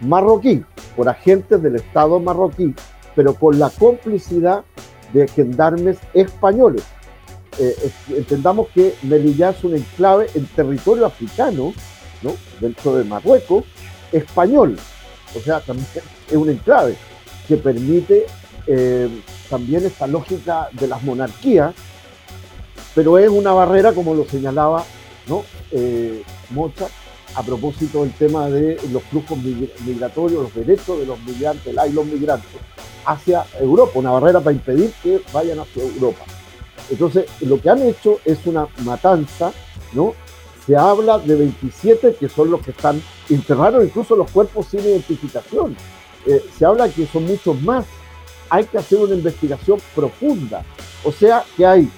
marroquí, 0.00 0.64
por 0.96 1.08
agentes 1.08 1.62
del 1.62 1.76
Estado 1.76 2.20
marroquí, 2.20 2.74
pero 3.14 3.34
con 3.34 3.58
la 3.58 3.70
complicidad 3.70 4.64
de 5.12 5.26
gendarmes 5.28 5.98
españoles. 6.12 6.84
Eh, 7.58 7.92
entendamos 8.08 8.68
que 8.68 8.94
Melilla 9.02 9.50
es 9.50 9.62
un 9.62 9.76
enclave 9.76 10.26
en 10.34 10.46
territorio 10.46 11.06
africano, 11.06 11.72
¿no? 12.22 12.32
dentro 12.60 12.96
de 12.96 13.04
Marruecos, 13.04 13.64
español, 14.10 14.76
o 15.36 15.40
sea, 15.40 15.60
también 15.60 15.88
es 16.28 16.36
un 16.36 16.50
enclave 16.50 16.96
que 17.48 17.56
permite 17.56 18.26
eh, 18.66 19.08
también 19.50 19.84
esta 19.84 20.06
lógica 20.06 20.68
de 20.72 20.88
las 20.88 21.02
monarquías, 21.02 21.74
pero 22.94 23.18
es 23.18 23.28
una 23.28 23.52
barrera, 23.52 23.92
como 23.92 24.14
lo 24.14 24.24
señalaba 24.24 24.84
¿no? 25.26 25.44
Eh, 25.70 26.22
Mocha, 26.50 26.86
a 27.34 27.42
propósito 27.42 28.02
del 28.02 28.12
tema 28.12 28.48
de 28.48 28.78
los 28.92 29.02
flujos 29.04 29.38
migratorios, 29.84 30.42
los 30.42 30.54
derechos 30.54 30.98
de 31.00 31.06
los 31.06 31.18
migrantes, 31.20 31.74
y 31.88 31.92
los 31.92 32.06
migrantes, 32.06 32.50
hacia 33.04 33.44
Europa, 33.60 33.92
una 33.94 34.10
barrera 34.10 34.40
para 34.40 34.54
impedir 34.54 34.92
que 35.02 35.20
vayan 35.32 35.58
hacia 35.58 35.82
Europa. 35.82 36.24
Entonces, 36.90 37.26
lo 37.40 37.60
que 37.60 37.70
han 37.70 37.82
hecho 37.82 38.20
es 38.24 38.38
una 38.44 38.66
matanza, 38.84 39.52
¿no? 39.92 40.14
Se 40.66 40.76
habla 40.76 41.18
de 41.18 41.36
27 41.36 42.16
que 42.18 42.28
son 42.28 42.50
los 42.50 42.62
que 42.62 42.70
están 42.70 43.02
enterraron 43.28 43.84
incluso 43.84 44.16
los 44.16 44.30
cuerpos 44.30 44.66
sin 44.66 44.80
identificación. 44.80 45.76
Eh, 46.26 46.42
se 46.56 46.64
habla 46.64 46.88
que 46.88 47.06
son 47.06 47.26
muchos 47.26 47.60
más. 47.62 47.84
Hay 48.48 48.64
que 48.64 48.78
hacer 48.78 48.98
una 48.98 49.14
investigación 49.14 49.78
profunda. 49.94 50.64
O 51.04 51.12
sea 51.12 51.44
que 51.56 51.66
hay 51.66 51.90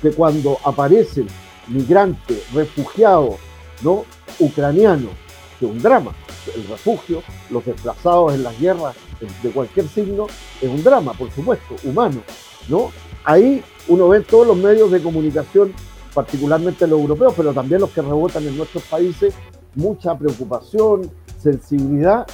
que 0.00 0.10
cuando 0.10 0.58
aparecen 0.64 1.26
migrantes, 1.68 2.42
refugiados, 2.52 3.36
¿no? 3.82 4.04
ucranianos, 4.38 5.12
que 5.58 5.66
es 5.66 5.72
un 5.72 5.82
drama. 5.82 6.12
El 6.54 6.66
refugio, 6.68 7.22
los 7.50 7.64
desplazados 7.64 8.34
en 8.34 8.42
las 8.42 8.58
guerras 8.60 8.94
de 9.42 9.50
cualquier 9.50 9.88
signo, 9.88 10.26
es 10.60 10.68
un 10.68 10.82
drama, 10.84 11.14
por 11.14 11.30
supuesto, 11.30 11.74
humano. 11.84 12.22
¿no? 12.68 12.90
Ahí 13.24 13.62
uno 13.88 14.08
ve 14.08 14.20
todos 14.20 14.46
los 14.46 14.56
medios 14.56 14.90
de 14.90 15.02
comunicación, 15.02 15.72
particularmente 16.14 16.86
los 16.86 17.00
europeos, 17.00 17.34
pero 17.36 17.52
también 17.52 17.80
los 17.80 17.90
que 17.90 18.00
rebotan 18.00 18.46
en 18.46 18.56
nuestros 18.56 18.84
países, 18.84 19.34
mucha 19.74 20.16
preocupación, 20.16 21.10
sensibilidad, 21.42 22.26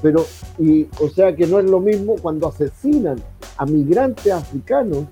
pero, 0.00 0.24
y, 0.58 0.86
o 1.00 1.08
sea 1.08 1.34
que 1.36 1.46
no 1.46 1.58
es 1.58 1.66
lo 1.66 1.80
mismo 1.80 2.16
cuando 2.20 2.48
asesinan 2.48 3.22
a 3.56 3.66
migrantes 3.66 4.32
africanos, 4.32 5.04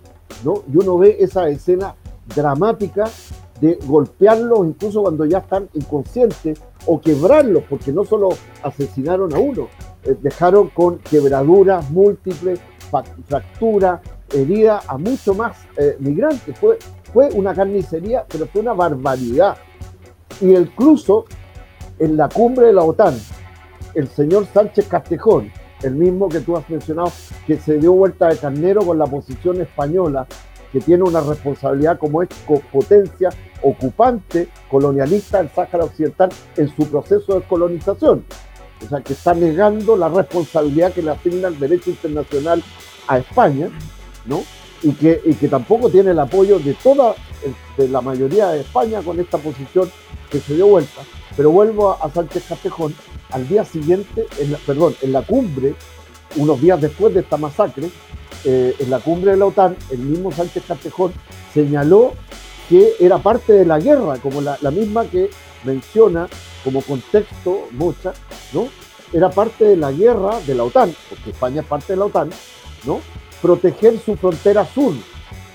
¿no? 0.44 0.62
Y 0.72 0.76
uno 0.76 0.98
ve 0.98 1.16
esa 1.20 1.48
escena 1.48 1.94
dramática 2.34 3.04
de 3.60 3.78
golpearlos 3.86 4.66
incluso 4.66 5.02
cuando 5.02 5.24
ya 5.24 5.38
están 5.38 5.68
inconscientes 5.74 6.60
o 6.86 7.00
quebrarlos, 7.00 7.64
porque 7.68 7.92
no 7.92 8.04
solo 8.04 8.30
asesinaron 8.62 9.34
a 9.34 9.38
uno, 9.38 9.68
eh, 10.04 10.16
dejaron 10.20 10.68
con 10.68 10.98
quebraduras 10.98 11.90
múltiples, 11.90 12.60
fracturas, 13.26 14.00
heridas 14.32 14.84
a 14.88 14.96
mucho 14.96 15.34
más 15.34 15.56
eh, 15.76 15.96
migrantes. 15.98 16.56
Fue, 16.58 16.78
fue 17.16 17.30
una 17.32 17.54
carnicería, 17.54 18.26
pero 18.28 18.44
fue 18.44 18.60
una 18.60 18.74
barbaridad. 18.74 19.56
Y 20.38 20.54
incluso 20.54 21.24
en 21.98 22.14
la 22.14 22.28
cumbre 22.28 22.66
de 22.66 22.74
la 22.74 22.82
OTAN, 22.82 23.18
el 23.94 24.06
señor 24.08 24.46
Sánchez 24.52 24.86
Castejón, 24.86 25.50
el 25.82 25.94
mismo 25.94 26.28
que 26.28 26.40
tú 26.40 26.58
has 26.58 26.68
mencionado, 26.68 27.10
que 27.46 27.56
se 27.56 27.78
dio 27.78 27.94
vuelta 27.94 28.28
de 28.28 28.36
carnero 28.36 28.82
con 28.82 28.98
la 28.98 29.06
posición 29.06 29.62
española, 29.62 30.26
que 30.70 30.80
tiene 30.80 31.04
una 31.04 31.22
responsabilidad 31.22 31.98
como 31.98 32.20
es 32.20 32.28
potencia 32.70 33.30
ocupante 33.62 34.48
colonialista 34.70 35.38
del 35.38 35.48
Sáhara 35.48 35.84
Occidental 35.84 36.28
en 36.58 36.68
su 36.68 36.86
proceso 36.86 37.40
de 37.40 37.46
colonización. 37.46 38.26
O 38.84 38.88
sea, 38.90 39.00
que 39.00 39.14
está 39.14 39.32
negando 39.32 39.96
la 39.96 40.10
responsabilidad 40.10 40.92
que 40.92 41.00
le 41.00 41.12
asigna 41.12 41.48
el 41.48 41.58
derecho 41.58 41.88
internacional 41.88 42.62
a 43.08 43.16
España, 43.16 43.70
¿no? 44.26 44.42
Y 44.82 44.92
que, 44.92 45.20
y 45.24 45.34
que 45.34 45.48
tampoco 45.48 45.88
tiene 45.88 46.10
el 46.10 46.18
apoyo 46.18 46.58
de 46.58 46.74
toda 46.74 47.14
de 47.76 47.88
la 47.88 48.00
mayoría 48.00 48.48
de 48.48 48.60
España 48.60 49.02
con 49.02 49.20
esta 49.20 49.38
posición 49.38 49.90
que 50.30 50.40
se 50.40 50.54
dio 50.54 50.66
vuelta. 50.66 51.02
Pero 51.36 51.50
vuelvo 51.50 51.90
a, 51.90 52.10
Sánchez 52.10 52.44
Castejón, 52.48 52.94
al 53.30 53.46
día 53.48 53.64
siguiente, 53.64 54.26
perdón, 54.66 54.94
en 55.02 55.12
la 55.12 55.22
cumbre, 55.22 55.74
unos 56.36 56.60
días 56.60 56.80
después 56.80 57.14
de 57.14 57.20
esta 57.20 57.36
masacre, 57.36 57.90
eh, 58.44 58.74
en 58.78 58.90
la 58.90 59.00
cumbre 59.00 59.32
de 59.32 59.36
la 59.36 59.46
OTAN, 59.46 59.76
el 59.90 59.98
mismo 59.98 60.32
Sánchez 60.32 60.64
Castejón 60.66 61.12
señaló 61.52 62.12
que 62.68 62.94
era 63.00 63.18
parte 63.18 63.52
de 63.52 63.64
la 63.64 63.78
guerra, 63.78 64.16
como 64.18 64.40
la, 64.40 64.58
misma 64.70 65.04
que 65.04 65.30
menciona 65.64 66.28
como 66.64 66.82
contexto 66.82 67.68
Mocha, 67.72 68.12
¿no? 68.52 68.68
Era 69.12 69.30
parte 69.30 69.64
de 69.64 69.76
la 69.76 69.92
guerra 69.92 70.40
de 70.46 70.54
la 70.54 70.64
OTAN, 70.64 70.94
porque 71.08 71.30
España 71.30 71.60
es 71.60 71.66
parte 71.66 71.92
de 71.92 71.98
la 71.98 72.06
OTAN, 72.06 72.30
¿no? 72.84 73.00
Proteger 73.42 73.98
su 73.98 74.16
frontera 74.16 74.66
sur 74.66 74.94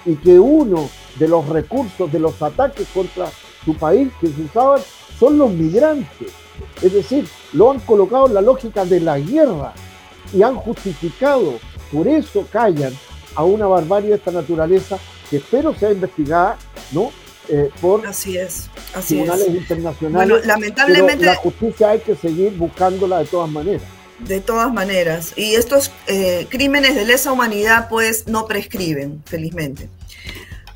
y 0.06 0.16
que 0.16 0.40
uno 0.40 0.90
de 1.20 1.28
los 1.28 1.48
recursos 1.48 2.12
de 2.12 2.20
los 2.20 2.42
ataques 2.42 2.88
contra 2.94 3.28
su 3.66 3.76
país 3.76 4.10
que 4.20 4.28
se 4.28 4.42
usaban 4.42 4.82
son 5.20 5.38
los 5.38 5.52
migrantes. 5.52 6.32
Es 6.82 6.94
decir, 6.94 7.28
lo 7.54 7.72
han 7.72 7.80
colocado 7.80 8.28
en 8.28 8.34
la 8.34 8.42
lógica 8.42 8.86
de 8.86 9.00
la 9.00 9.20
guerra 9.20 9.74
y 10.34 10.42
han 10.44 10.56
justificado, 10.56 11.60
por 11.92 12.08
eso 12.08 12.46
callan 12.52 12.94
a 13.36 13.44
una 13.44 13.68
barbarie 13.68 14.10
de 14.10 14.16
esta 14.16 14.32
naturaleza 14.32 14.98
que 15.30 15.38
espero 15.38 15.74
sea 15.76 15.92
investigada, 15.92 16.58
¿no? 16.92 17.12
Eh, 17.50 17.70
por 17.82 18.06
así 18.06 18.38
es, 18.38 18.70
así 18.94 19.16
tribunales 19.16 19.48
internacionales. 19.50 20.46
lamentablemente 20.46 21.26
la 21.26 21.36
justicia 21.36 21.90
hay 21.90 22.00
que 22.00 22.16
seguir 22.16 22.56
buscándola 22.56 23.20
de 23.20 23.26
todas 23.26 23.50
maneras. 23.50 23.82
De 24.28 24.40
todas 24.40 24.72
maneras. 24.72 25.34
Y 25.36 25.56
estos 25.56 25.92
eh, 26.08 26.48
crímenes 26.50 26.96
de 26.96 27.06
lesa 27.06 27.32
humanidad, 27.32 27.90
pues, 27.90 28.28
no 28.28 28.46
prescriben, 28.46 29.24
felizmente. 29.26 29.90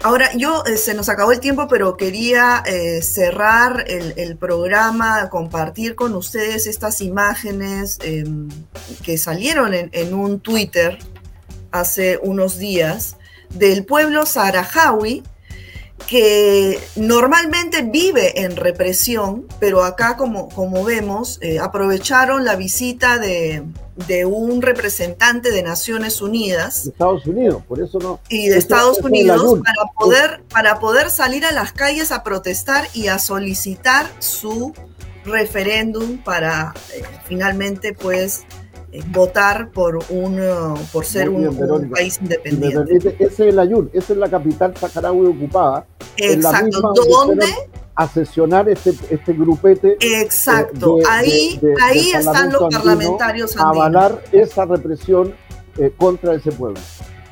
Ahora, 0.05 0.31
yo 0.35 0.63
eh, 0.65 0.77
se 0.77 0.93
nos 0.93 1.09
acabó 1.09 1.31
el 1.31 1.39
tiempo, 1.39 1.67
pero 1.67 1.97
quería 1.97 2.61
eh, 2.65 3.01
cerrar 3.01 3.85
el, 3.87 4.37
programa, 4.37 5.29
compartir 5.29 5.95
con 5.95 6.13
ustedes 6.13 6.67
estas 6.67 7.01
imágenes 7.01 7.97
em, 8.03 8.49
que 9.03 9.17
salieron 9.17 9.73
en, 9.73 10.13
un 10.13 10.39
Twitter 10.41 10.99
hace 11.71 12.19
unos 12.21 12.59
días 12.59 13.17
del 13.49 13.83
pueblo 13.85 14.27
saharaui 14.27 15.23
que 16.07 16.79
normalmente 16.95 17.81
vive 17.81 18.41
en 18.43 18.55
represión, 18.55 19.47
pero 19.59 19.83
acá, 19.83 20.17
como, 20.17 20.49
como 20.49 20.83
vemos, 20.83 21.39
eh, 21.41 21.59
aprovecharon 21.59 22.45
la 22.45 22.55
visita 22.55 23.17
de, 23.17 23.63
de, 24.07 24.25
un 24.25 24.61
representante 24.61 25.51
de 25.51 25.63
Naciones 25.63 26.21
Unidas. 26.21 26.83
De 26.83 26.91
Estados 26.91 27.25
Unidos, 27.25 27.63
por 27.67 27.81
eso 27.81 27.97
no. 27.99 28.19
Y 28.29 28.49
de 28.49 28.57
Estados 28.57 28.99
Unidos 28.99 29.59
para 29.63 29.91
poder, 29.97 30.43
para 30.51 30.79
poder 30.79 31.09
salir 31.09 31.45
a 31.45 31.51
las 31.51 31.71
calles 31.71 32.11
a 32.11 32.23
protestar 32.23 32.87
y 32.93 33.07
a 33.07 33.17
solicitar 33.17 34.05
su 34.19 34.73
referéndum 35.23 36.17
para 36.17 36.73
eh, 36.93 37.01
finalmente, 37.27 37.93
pues, 37.93 38.43
votar 39.07 39.71
por 39.71 39.99
un 40.09 40.39
uh, 40.39 40.75
por 40.91 41.05
ser 41.05 41.29
un, 41.29 41.89
país 41.89 42.19
independiente. 42.21 43.15
ese 43.19 43.23
es 43.23 43.39
el 43.39 43.59
Ayun, 43.59 43.89
esa 43.93 44.13
es 44.13 44.19
la 44.19 44.29
capital 44.29 44.75
saharaui 44.75 45.27
ocupada. 45.27 45.85
Exacto, 46.17 46.93
¿dónde? 47.09 47.47
A 47.95 48.07
sesionar 48.07 48.67
este, 48.67 48.93
este 49.09 49.33
grupete. 49.33 49.97
Eh, 50.01 50.21
Exacto, 50.21 50.99
ahí, 51.09 51.59
ahí 51.81 52.11
están 52.11 52.51
los 52.51 52.63
parlamentarios 52.73 53.55
A 53.57 53.69
avalar 53.69 54.21
esa 54.31 54.65
represión 54.65 55.33
eh, 55.77 55.93
contra 55.97 56.35
ese 56.35 56.51
pueblo. 56.51 56.79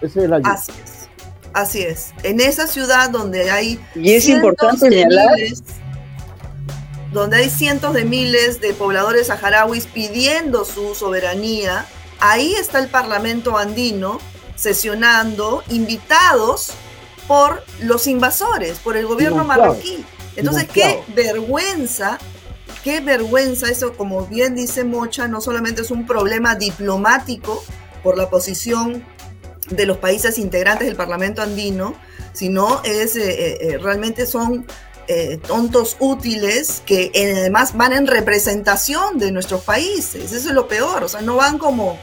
Ese 0.01 0.19
es 0.19 0.25
el 0.25 0.33
Ayun. 0.33 0.47
Así 0.47 0.71
es, 0.83 1.09
así 1.53 1.81
es. 1.81 2.13
En 2.23 2.39
esa 2.39 2.67
ciudad 2.67 3.09
donde 3.09 3.51
hay. 3.51 3.79
Y 3.95 4.13
es 4.13 4.27
importante 4.29 4.89
señalar 4.89 5.37
donde 7.13 7.37
hay 7.37 7.49
cientos 7.49 7.93
de 7.93 8.05
miles 8.05 8.59
de 8.59 8.73
pobladores 8.73 9.27
saharauis 9.27 9.85
pidiendo 9.85 10.65
su 10.65 10.95
soberanía, 10.95 11.85
ahí 12.19 12.55
está 12.55 12.79
el 12.79 12.89
Parlamento 12.89 13.57
andino 13.57 14.19
sesionando, 14.55 15.63
invitados 15.69 16.71
por 17.27 17.63
los 17.81 18.07
invasores, 18.07 18.79
por 18.79 18.97
el 18.97 19.05
gobierno 19.05 19.43
marroquí. 19.43 20.03
Entonces, 20.35 20.67
qué 20.67 21.03
vergüenza, 21.15 22.17
qué 22.83 22.99
vergüenza 22.99 23.69
eso, 23.69 23.93
como 23.93 24.25
bien 24.25 24.55
dice 24.55 24.83
Mocha, 24.83 25.27
no 25.27 25.39
solamente 25.39 25.83
es 25.83 25.91
un 25.91 26.07
problema 26.07 26.55
diplomático 26.55 27.63
por 28.01 28.17
la 28.17 28.29
posición 28.29 29.05
de 29.69 29.85
los 29.85 29.97
países 29.97 30.37
integrantes 30.37 30.87
del 30.87 30.95
Parlamento 30.95 31.41
andino, 31.41 31.95
sino 32.33 32.81
es 32.83 33.15
eh, 33.15 33.29
eh, 33.29 33.57
eh, 33.61 33.77
realmente 33.77 34.25
son 34.25 34.65
eh, 35.07 35.39
tontos 35.45 35.97
útiles 35.99 36.81
que 36.85 37.11
además 37.15 37.75
van 37.75 37.93
en 37.93 38.07
representación 38.07 39.17
de 39.17 39.31
nuestros 39.31 39.63
países. 39.63 40.31
Eso 40.31 40.49
es 40.49 40.55
lo 40.55 40.67
peor, 40.67 41.03
o 41.03 41.09
sea, 41.09 41.21
no 41.21 41.35
van 41.35 41.57
como, 41.57 41.97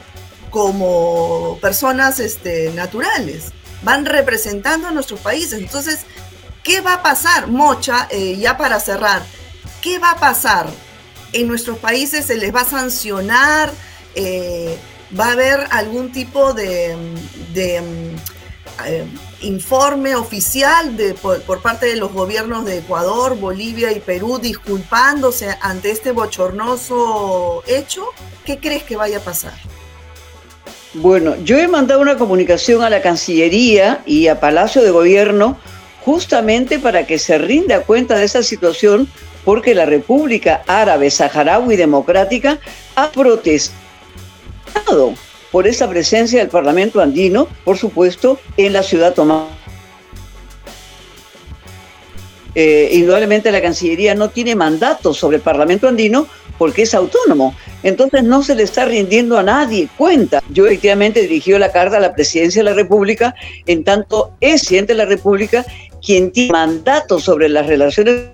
como 0.51 1.59
personas 1.61 2.21
este, 2.21 2.71
naturales, 2.75 3.53
van 3.83 4.05
representando 4.07 4.89
a 4.89 4.91
nuestros 4.91 5.21
países. 5.21 5.55
Entonces, 5.61 6.01
¿qué 6.63 6.81
va 6.81 6.95
a 6.95 7.03
pasar, 7.03 7.47
Mocha, 7.49 8.09
eh, 8.11 8.37
ya 8.37 8.57
para 8.57 8.81
cerrar? 8.81 9.23
¿Qué 9.81 9.99
va 9.99 10.13
a 10.13 10.17
pasar? 10.17 10.69
En 11.33 11.49
nuestros 11.49 11.79
países 11.79 12.27
se 12.27 12.37
les 12.37 12.55
va 12.55 12.63
a 12.63 12.65
sancionar, 12.65 13.71
eh, 14.15 14.77
va 15.19 15.29
a 15.29 15.33
haber 15.33 15.67
algún 15.71 16.13
tipo 16.13 16.53
de, 16.53 16.97
de 17.55 17.81
informe 19.43 20.15
oficial 20.15 20.97
de, 20.97 21.15
por, 21.15 21.63
parte 21.63 21.87
de 21.87 21.97
los 21.97 22.13
gobiernos 22.13 22.65
de 22.65 22.79
Ecuador, 22.79 23.39
Bolivia 23.39 23.93
y 23.93 24.01
Perú 24.01 24.39
disculpándose 24.39 25.57
ante 25.61 25.91
este 25.91 26.13
bochornoso 26.13 27.63
hecho, 27.67 28.07
¿qué 28.45 28.59
crees 28.59 28.83
que 28.83 28.97
vaya 28.97 29.19
a 29.19 29.21
pasar? 29.21 29.55
Bueno, 30.95 31.37
yo 31.45 31.57
he 31.59 31.69
mandado 31.69 32.01
una 32.01 32.19
comunicación 32.19 32.83
a 32.83 32.91
la 32.91 33.01
Cancillería 33.01 34.03
y 34.07 34.27
a 34.27 34.41
Palacio 34.41 34.83
de 34.83 34.91
Gobierno 34.91 35.59
justamente 36.05 36.79
para 36.79 37.07
que 37.07 37.19
se 37.19 37.39
rinda 37.39 37.83
cuenta 37.83 38.17
de 38.17 38.25
esa 38.25 38.43
situación 38.43 39.09
porque 39.45 39.75
la 39.75 39.87
República 39.87 40.63
Árabe 40.67 41.11
Saharaui 41.11 41.77
Democrática 41.77 42.59
ha 42.97 43.11
protestado 43.11 43.75
por 45.51 45.67
esa 45.67 45.89
presencia 45.89 46.41
del 46.41 46.49
Parlamento 46.49 47.01
andino, 47.01 47.49
por 47.65 47.77
supuesto, 47.77 48.39
en 48.57 48.73
la 48.73 48.83
ciudad 48.83 49.15
tomada. 49.15 49.49
Eh, 52.55 52.91
indudablemente 52.93 53.53
la 53.53 53.63
Cancillería 53.63 54.15
no 54.15 54.31
tiene 54.31 54.57
mandato 54.57 55.15
sobre 55.15 55.37
el 55.37 55.43
Parlamento 55.43 55.87
andino 55.87 56.27
porque 56.59 56.83
es 56.83 56.95
autónomo. 56.95 57.55
Entonces 57.83 58.23
no 58.23 58.43
se 58.43 58.55
le 58.55 58.65
está 58.65 58.85
rindiendo 58.85 59.39
a 59.39 59.43
nadie 59.43 59.89
cuenta. 59.97 60.43
Yo 60.51 60.67
efectivamente 60.67 61.23
dirigió 61.23 61.59
la 61.59 61.73
carta 61.73 61.97
a 61.97 62.01
la 62.01 62.15
Presidencia 62.15 62.61
de 62.61 62.71
la 62.71 62.75
República, 62.75 63.35
en 63.67 63.85
tanto 63.85 64.33
es 64.41 64.61
presidente 64.61 64.93
de 64.93 64.99
la 64.99 65.07
República 65.07 65.65
quien 66.05 66.33
tiene 66.33 66.53
mandato 66.53 67.19
sobre 67.19 67.49
las 67.49 67.67
relaciones 67.67 68.31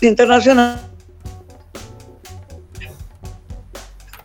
internacionales 0.00 0.88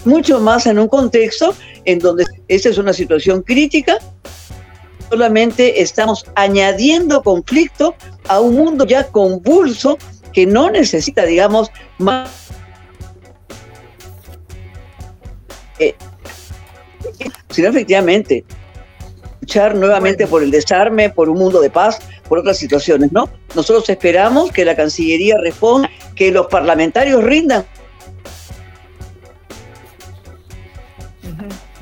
mucho 0.06 0.40
más 0.40 0.66
en 0.68 0.80
un 0.80 0.88
contexto 0.88 1.56
en 1.86 2.00
donde 2.00 2.26
esta 2.48 2.70
es 2.70 2.78
una 2.78 2.94
situación 2.94 3.42
crítica, 3.42 3.98
solamente 5.10 5.82
estamos 5.82 6.26
añadiendo 6.36 7.22
conflicto 7.22 7.96
a 8.28 8.40
un 8.40 8.56
mundo 8.56 8.86
ya 8.86 9.08
convulso 9.08 9.98
que 10.32 10.46
no 10.46 10.70
necesita, 10.70 11.26
digamos, 11.26 11.72
más... 12.00 12.30
Eh, 15.80 15.96
sino 17.50 17.70
efectivamente 17.70 18.44
luchar 19.42 19.76
nuevamente 19.76 20.26
por 20.26 20.42
el 20.42 20.52
desarme, 20.52 21.10
por 21.10 21.30
un 21.30 21.38
mundo 21.38 21.60
de 21.60 21.70
paz, 21.70 22.00
por 22.28 22.40
otras 22.40 22.58
situaciones, 22.58 23.12
¿no? 23.12 23.30
Nosotros 23.56 23.90
esperamos 23.90 24.52
que 24.52 24.66
la 24.66 24.76
Cancillería 24.76 25.36
responda, 25.38 25.90
que 26.16 26.32
los 26.32 26.48
parlamentarios 26.48 27.24
rindan 27.24 27.66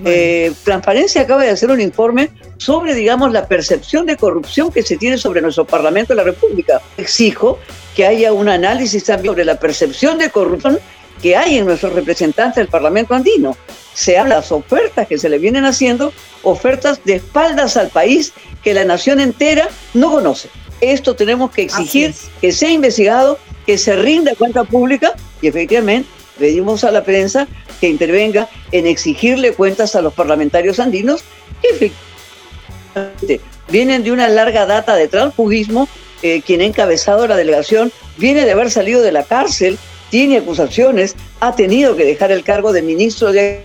Eh, 0.05 0.51
Transparencia 0.63 1.21
acaba 1.21 1.43
de 1.43 1.49
hacer 1.49 1.69
un 1.69 1.81
informe 1.81 2.29
sobre, 2.57 2.93
digamos, 2.93 3.31
la 3.31 3.47
percepción 3.47 4.05
de 4.05 4.17
corrupción 4.17 4.71
que 4.71 4.83
se 4.83 4.97
tiene 4.97 5.17
sobre 5.17 5.41
nuestro 5.41 5.65
Parlamento 5.65 6.13
de 6.13 6.17
la 6.17 6.23
República. 6.23 6.81
Exijo 6.97 7.59
que 7.95 8.05
haya 8.05 8.33
un 8.33 8.49
análisis 8.49 9.03
también 9.03 9.33
sobre 9.33 9.45
la 9.45 9.59
percepción 9.59 10.17
de 10.17 10.29
corrupción 10.29 10.79
que 11.21 11.35
hay 11.35 11.57
en 11.57 11.65
nuestros 11.65 11.93
representantes 11.93 12.55
del 12.55 12.67
Parlamento 12.67 13.13
andino. 13.13 13.55
Se 13.93 14.17
habla 14.17 14.35
de 14.35 14.41
las 14.41 14.51
ofertas 14.51 15.07
que 15.07 15.17
se 15.17 15.29
le 15.29 15.37
vienen 15.37 15.65
haciendo, 15.65 16.13
ofertas 16.43 17.03
de 17.03 17.15
espaldas 17.15 17.77
al 17.77 17.89
país 17.89 18.33
que 18.63 18.73
la 18.73 18.85
nación 18.85 19.19
entera 19.19 19.69
no 19.93 20.11
conoce. 20.11 20.49
Esto 20.79 21.15
tenemos 21.15 21.51
que 21.51 21.63
exigir 21.63 22.13
que 22.39 22.51
sea 22.51 22.71
investigado, 22.71 23.37
que 23.65 23.77
se 23.77 23.95
rinda 23.95 24.33
cuenta 24.35 24.63
pública 24.63 25.13
y 25.41 25.47
efectivamente 25.47 26.09
pedimos 26.41 26.83
a 26.83 26.91
la 26.91 27.03
prensa 27.05 27.47
que 27.79 27.87
intervenga 27.87 28.49
en 28.73 28.87
exigirle 28.87 29.53
cuentas 29.53 29.95
a 29.95 30.01
los 30.01 30.13
parlamentarios 30.13 30.79
andinos 30.79 31.23
que 31.61 31.69
efectivamente 31.69 33.39
vienen 33.69 34.03
de 34.03 34.11
una 34.11 34.27
larga 34.27 34.65
data 34.65 34.95
de 34.95 35.07
transfugismo 35.07 35.87
eh, 36.23 36.41
quien 36.45 36.61
ha 36.61 36.65
encabezado 36.65 37.25
la 37.25 37.35
delegación, 37.35 37.91
viene 38.17 38.45
de 38.45 38.51
haber 38.51 38.69
salido 38.69 39.01
de 39.01 39.11
la 39.11 39.23
cárcel, 39.23 39.79
tiene 40.11 40.37
acusaciones, 40.37 41.15
ha 41.39 41.55
tenido 41.55 41.95
que 41.95 42.05
dejar 42.05 42.31
el 42.31 42.43
cargo 42.43 42.73
de 42.73 42.83
ministro 42.83 43.31
de 43.31 43.63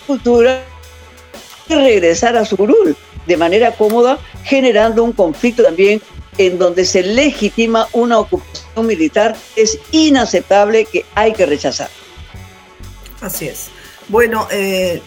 Agricultura 0.00 0.64
y 1.68 1.74
regresar 1.74 2.36
a 2.36 2.44
su 2.44 2.56
curul 2.56 2.96
de 3.26 3.36
manera 3.36 3.72
cómoda, 3.72 4.18
generando 4.44 5.04
un 5.04 5.12
conflicto 5.12 5.62
también 5.62 6.00
en 6.38 6.58
donde 6.58 6.84
se 6.84 7.02
legitima 7.02 7.88
una 7.92 8.18
ocupación 8.18 8.86
militar. 8.86 9.36
Es 9.56 9.78
inaceptable 9.90 10.84
que 10.84 11.04
hay 11.14 11.32
que 11.32 11.46
rechazar. 11.46 11.88
Así 13.20 13.48
es. 13.48 13.70
Bueno, 14.08 14.46
eh, 14.52 15.02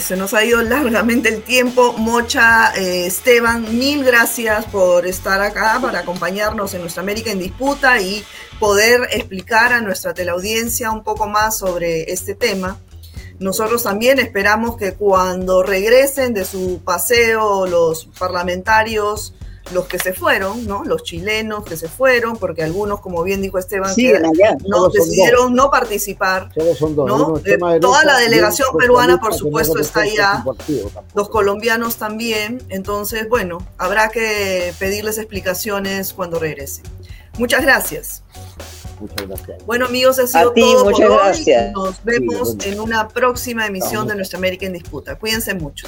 se 0.00 0.16
nos 0.16 0.32
ha 0.32 0.44
ido 0.44 0.62
largamente 0.62 1.28
el 1.28 1.42
tiempo. 1.42 1.94
Mocha, 1.94 2.72
eh, 2.76 3.06
Esteban, 3.06 3.76
mil 3.76 4.04
gracias 4.04 4.64
por 4.66 5.08
estar 5.08 5.40
acá, 5.40 5.80
para 5.82 6.00
acompañarnos 6.00 6.72
en 6.74 6.82
nuestra 6.82 7.02
América 7.02 7.32
en 7.32 7.40
Disputa 7.40 8.00
y 8.00 8.24
poder 8.60 9.08
explicar 9.10 9.72
a 9.72 9.80
nuestra 9.80 10.14
teleaudiencia 10.14 10.92
un 10.92 11.02
poco 11.02 11.26
más 11.26 11.58
sobre 11.58 12.12
este 12.12 12.36
tema. 12.36 12.78
Nosotros 13.40 13.82
también 13.82 14.20
esperamos 14.20 14.76
que 14.76 14.94
cuando 14.94 15.64
regresen 15.64 16.32
de 16.32 16.44
su 16.44 16.80
paseo 16.84 17.66
los 17.66 18.06
parlamentarios 18.18 19.34
los 19.72 19.86
que 19.86 19.98
se 19.98 20.12
fueron, 20.12 20.66
¿no? 20.66 20.84
Los 20.84 21.02
chilenos 21.02 21.64
que 21.64 21.76
se 21.76 21.88
fueron, 21.88 22.36
porque 22.36 22.62
algunos, 22.62 23.00
como 23.00 23.22
bien 23.22 23.42
dijo 23.42 23.58
Esteban, 23.58 23.94
no 24.66 24.88
decidieron 24.88 25.54
no 25.54 25.70
participar. 25.70 26.50
¿no? 26.96 27.38
Eh, 27.44 27.58
toda 27.80 28.04
la 28.04 28.18
delegación 28.18 28.68
peruana, 28.78 29.18
por 29.20 29.34
supuesto, 29.34 29.78
está 29.78 30.00
allá. 30.00 30.44
Los 31.14 31.28
colombianos 31.28 31.96
también. 31.96 32.62
Entonces, 32.68 33.28
bueno, 33.28 33.58
habrá 33.76 34.08
que 34.08 34.72
pedirles 34.78 35.18
explicaciones 35.18 36.12
cuando 36.12 36.38
regresen. 36.38 36.84
Muchas 37.38 37.62
gracias. 37.62 38.22
Muchas 39.00 39.28
gracias. 39.28 39.64
Bueno, 39.64 39.86
amigos, 39.86 40.18
ha 40.18 40.26
sido 40.26 40.52
todo 40.52 40.90
por 40.90 41.04
hoy. 41.04 41.46
Nos 41.72 42.02
vemos 42.04 42.56
en 42.64 42.80
una 42.80 43.08
próxima 43.08 43.66
emisión 43.66 44.08
de 44.08 44.16
Nuestra 44.16 44.38
América 44.38 44.66
en 44.66 44.72
Disputa. 44.72 45.16
Cuídense 45.18 45.54
mucho. 45.54 45.86